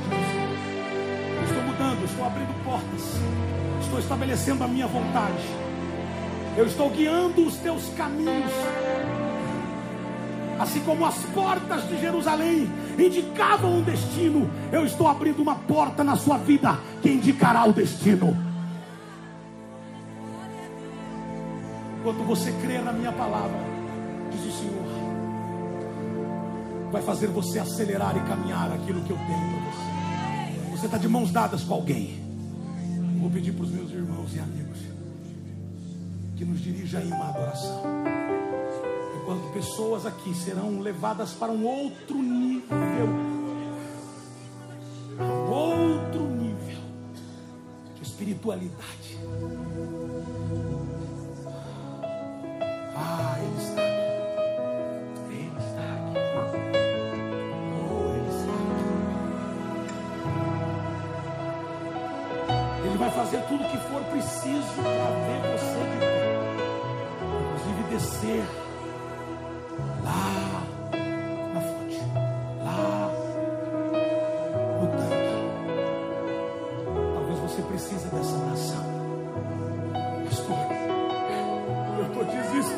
Eu 1.37 1.45
estou 1.45 1.63
mudando, 1.63 2.05
estou 2.07 2.25
abrindo 2.25 2.65
portas. 2.65 3.21
Estou 3.83 3.99
estabelecendo 3.99 4.65
a 4.65 4.69
minha 4.69 4.87
vontade. 4.87 5.45
Eu 6.57 6.67
estou 6.67 6.89
guiando 6.89 7.47
os 7.47 7.57
teus 7.57 7.91
caminhos. 7.99 8.72
Assim 10.63 10.79
como 10.85 11.05
as 11.05 11.17
portas 11.35 11.89
de 11.89 12.01
Jerusalém 12.01 12.71
indicavam 12.97 13.79
um 13.79 13.83
destino, 13.83 14.49
eu 14.71 14.87
estou 14.87 15.09
abrindo 15.09 15.43
uma 15.43 15.57
porta 15.57 16.05
na 16.05 16.15
sua 16.15 16.39
vida 16.39 16.79
que 17.03 17.11
indicará 17.11 17.65
o 17.65 17.73
destino. 17.73 18.37
Quando 22.05 22.25
você 22.25 22.53
crer 22.63 22.81
na 22.85 22.93
minha 22.93 23.11
palavra, 23.11 23.59
diz 24.31 24.41
o 24.41 24.53
Senhor, 24.57 24.85
vai 26.93 27.03
fazer 27.03 27.27
você 27.27 27.59
acelerar 27.59 28.17
e 28.17 28.21
caminhar 28.21 28.71
aquilo 28.71 29.01
que 29.03 29.11
eu 29.11 29.19
tenho 29.19 29.51
para 29.51 29.61
você. 29.69 30.77
Você 30.77 30.87
está 30.87 30.97
de 30.97 31.09
mãos 31.09 31.33
dadas 31.33 31.65
com 31.65 31.75
alguém. 31.75 32.21
Vou 33.21 33.31
pedir 33.31 33.51
para 33.51 33.65
os 33.65 33.71
meus 33.73 33.91
irmãos 33.91 34.33
e 34.33 34.39
amigos 34.39 34.79
que 36.37 36.45
nos 36.45 36.61
dirija 36.61 37.01
em 37.01 37.09
uma 37.09 37.31
adoração. 37.31 38.22
Enquanto 39.33 39.53
pessoas 39.55 40.05
aqui 40.05 40.35
serão 40.35 40.81
levadas 40.81 41.33
para 41.33 41.51
um 41.51 41.65
outro 41.65 42.19
nível, 42.19 43.09
um 45.19 45.51
outro 45.51 46.21
nível 46.21 46.83
de 47.95 48.03
espiritualidade. 48.03 49.19
Ah, 52.95 53.39
Ele 53.41 53.57
está 53.57 53.81
aqui. 53.81 54.03
Ele 55.31 55.49
está 55.59 55.81
aqui. 55.95 56.19
Oh, 57.89 58.13
Ele 58.13 58.29
está 58.29 58.53
aqui. 62.77 62.87
Ele 62.87 62.99
vai 62.99 63.11
fazer 63.13 63.41
tudo 63.49 63.65
o 63.65 63.69
que 63.71 63.79
for 63.79 64.05
preciso 64.11 64.75
para 64.75 65.11
ver 65.25 65.41
você 65.57 65.81
de 65.91 65.99
pé. 66.01 66.37
Inclusive 67.55 67.83
descer 67.91 68.62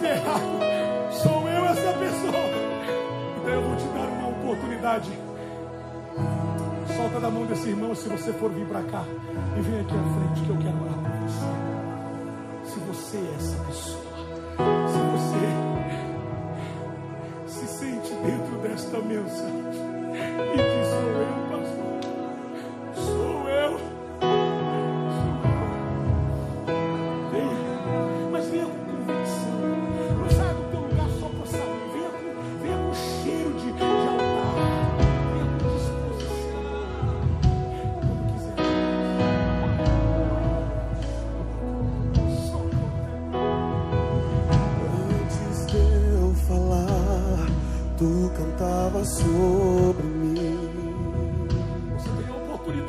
desesperado. 0.05 0.61
Sou 1.11 1.49
eu 1.49 1.65
essa 1.65 1.93
pessoa. 1.95 2.45
Então 3.41 3.53
eu 3.53 3.63
vou 3.63 3.77
te 3.77 3.85
dar 3.89 4.07
uma 4.07 4.29
oportunidade. 4.29 5.11
Solta 6.97 7.21
da 7.21 7.31
mão 7.31 7.47
desse 7.47 7.71
irmão 7.71 7.95
se 7.95 8.09
você 8.09 8.33
for 8.35 8.51
vir 8.51 8.67
para 8.67 8.83
cá. 8.83 9.05
E 9.57 9.61
vem 9.61 9.81
aqui 9.81 9.95
à 9.95 10.03
frente 10.15 10.43
que 10.45 10.51
eu 10.51 10.57
quero 10.59 10.83
orar 10.83 10.99
por 10.99 11.11
você. 11.29 11.47
Se 12.71 12.79
você 12.81 13.17
é 13.17 13.35
essa 13.37 13.57
pessoa. 13.65 14.05
Se 14.89 14.99
você 15.15 15.49
se 17.47 17.67
sente 17.67 18.15
dentro 18.15 18.59
desta 18.63 18.99
mensagem. 19.01 20.74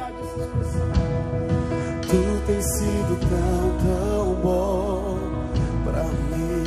Oportunidade 0.06 0.16
de 0.16 0.28
se 0.28 0.40
expressar. 0.40 0.94
Tu 2.02 2.22
tens 2.46 2.66
sido 2.78 3.14
tão, 3.30 3.64
tão 3.86 4.26
bom 4.42 5.18
pra 5.84 6.04
mim. 6.04 6.64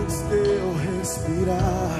Antes 0.00 0.18
de 0.28 0.36
eu 0.36 0.68
respirar, 0.98 1.94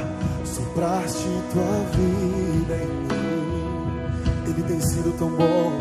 sopraste 0.45 1.29
tua 1.53 1.77
vida 1.97 2.75
em 2.75 2.87
mim. 2.87 3.23
Ele 4.47 4.62
tem 4.64 4.81
sido 4.81 5.11
tão 5.18 5.31
bom. 5.31 5.73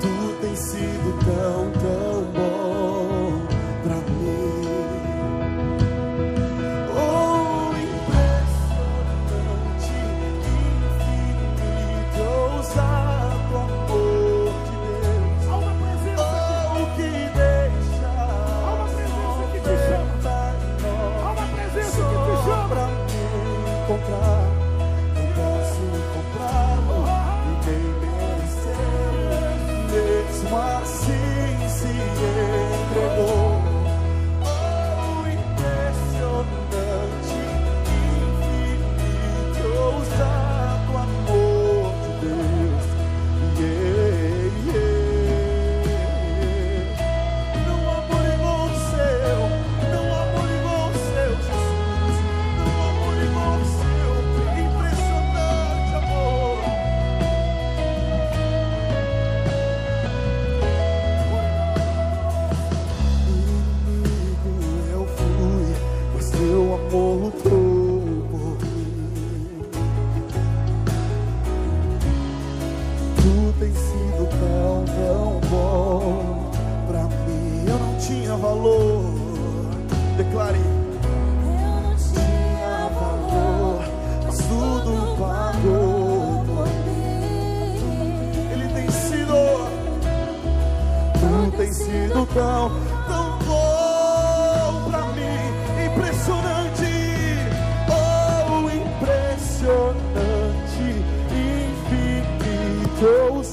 Tu 0.00 0.12
tens 0.40 0.58
sido 0.58 1.08
tão, 1.24 1.70
tão 1.80 1.83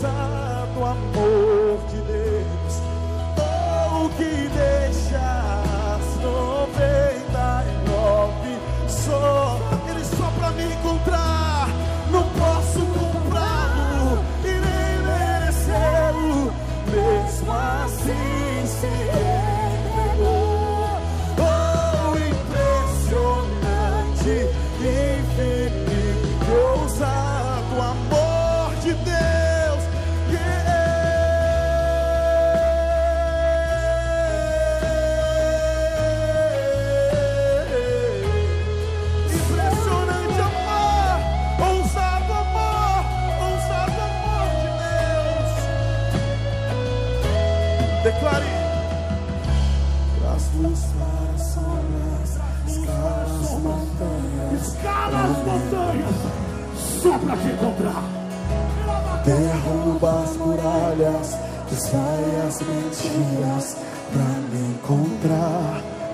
passar. 0.01 0.50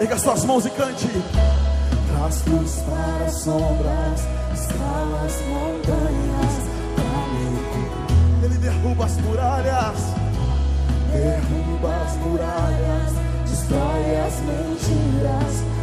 Erga 0.07 0.19
suas 0.19 0.45
mãos 0.45 0.65
e 0.65 0.69
cante. 0.69 1.05
Rastros 2.17 2.75
para 2.75 3.29
sombras, 3.29 4.21
escalas 4.53 5.41
montanhas. 5.49 6.53
Ele 8.41 8.57
derruba 8.57 9.03
as 9.03 9.17
muralhas, 9.17 9.99
derruba 11.11 11.93
as 11.93 12.15
muralhas, 12.19 13.11
destrói 13.49 14.15
as 14.25 14.39
mentiras. 14.43 15.76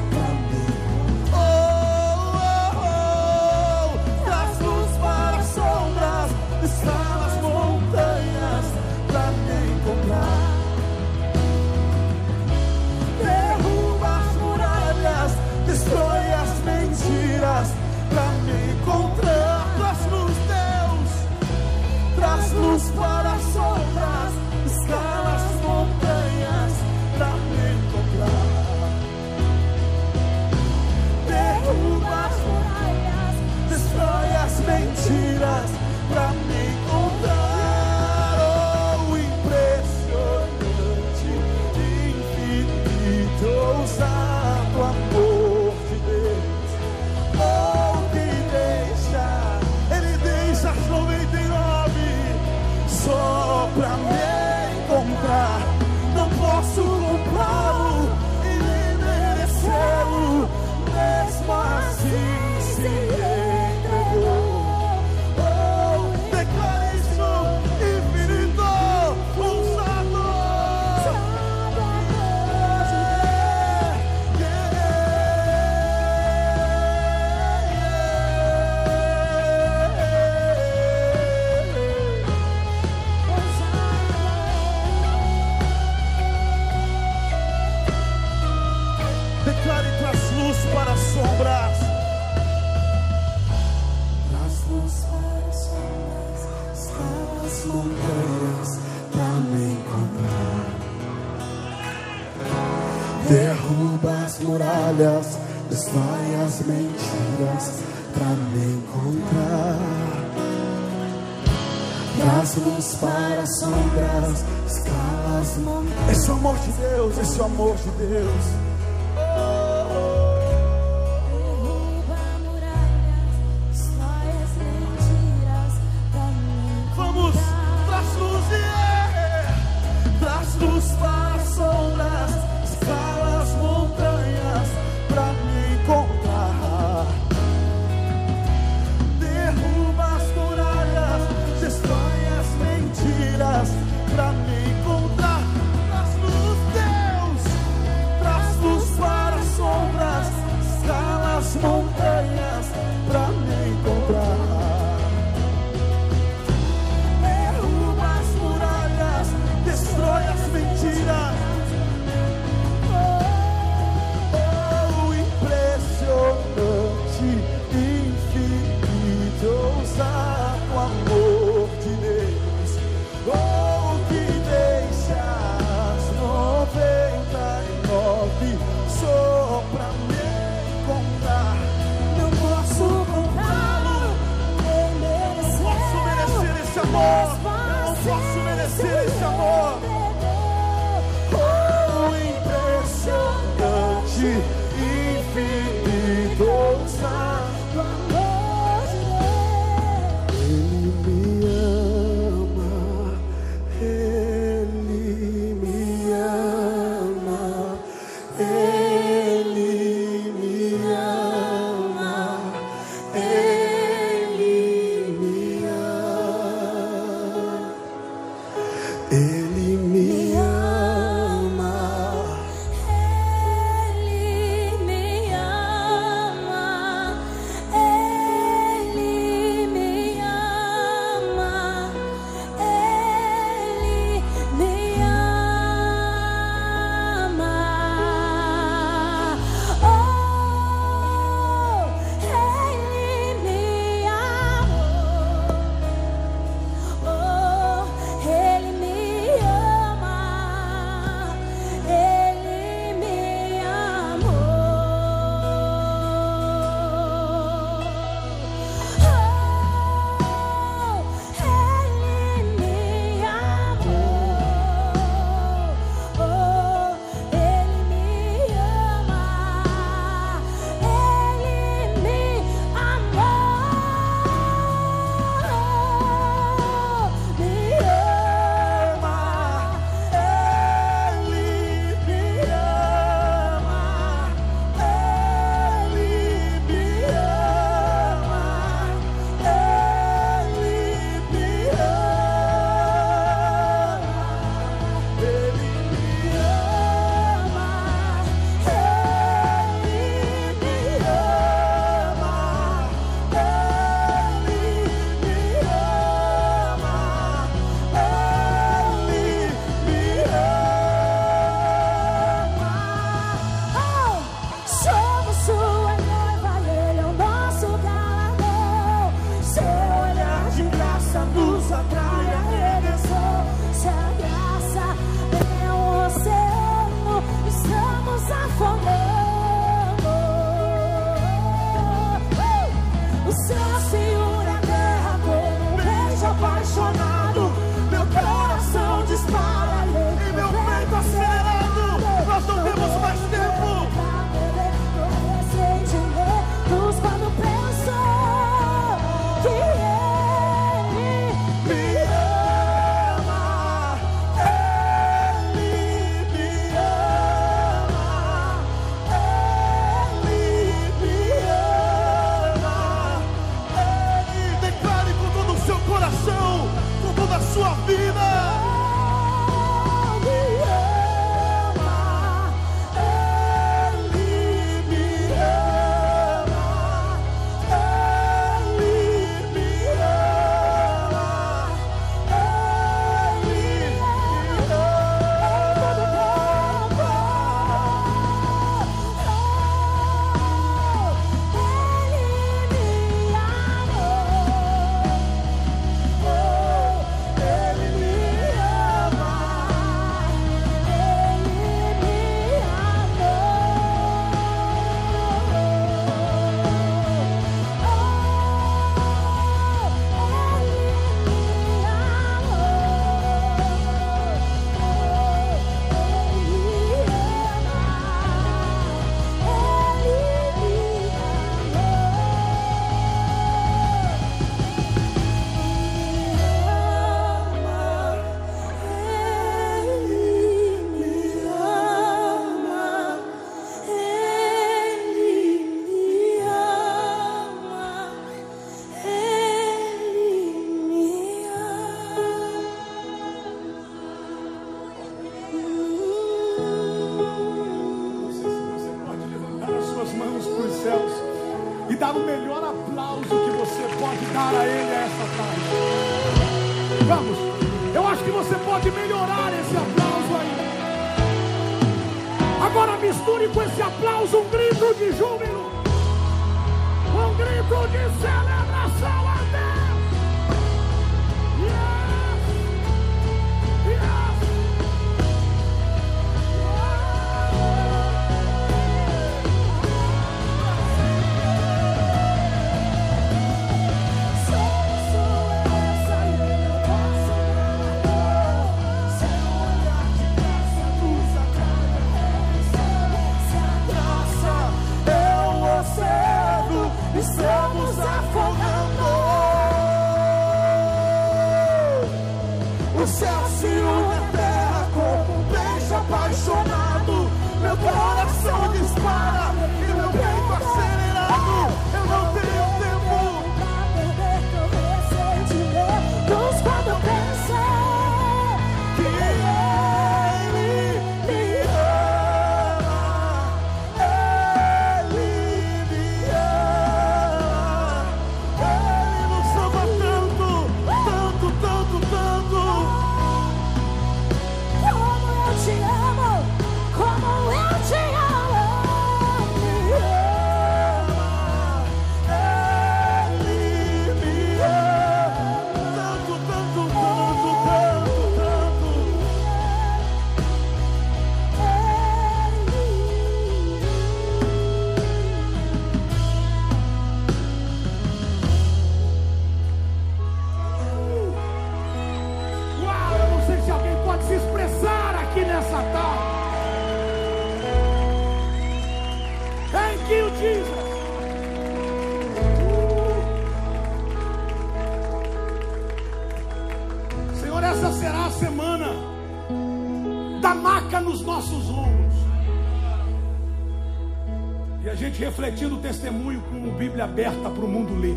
refletindo 585.34 585.74
o 585.74 585.78
testemunho 585.78 586.40
com 586.42 586.70
a 586.70 586.78
Bíblia 586.78 587.04
aberta 587.04 587.50
para 587.50 587.64
o 587.64 587.68
mundo 587.68 587.92
ler. 587.98 588.16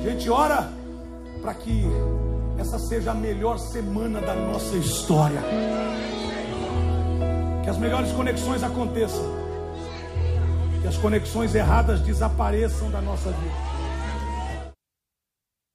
A 0.00 0.08
gente 0.08 0.30
ora 0.30 0.70
para 1.42 1.52
que 1.52 1.84
essa 2.58 2.78
seja 2.78 3.10
a 3.10 3.14
melhor 3.14 3.58
semana 3.58 4.22
da 4.22 4.34
nossa 4.34 4.74
história. 4.74 5.38
Que 7.62 7.68
as 7.68 7.76
melhores 7.76 8.10
conexões 8.12 8.62
aconteçam. 8.62 9.22
Que 10.80 10.88
as 10.88 10.96
conexões 10.96 11.54
erradas 11.54 12.00
desapareçam 12.00 12.90
da 12.90 13.02
nossa 13.02 13.30
vida. 13.30 13.65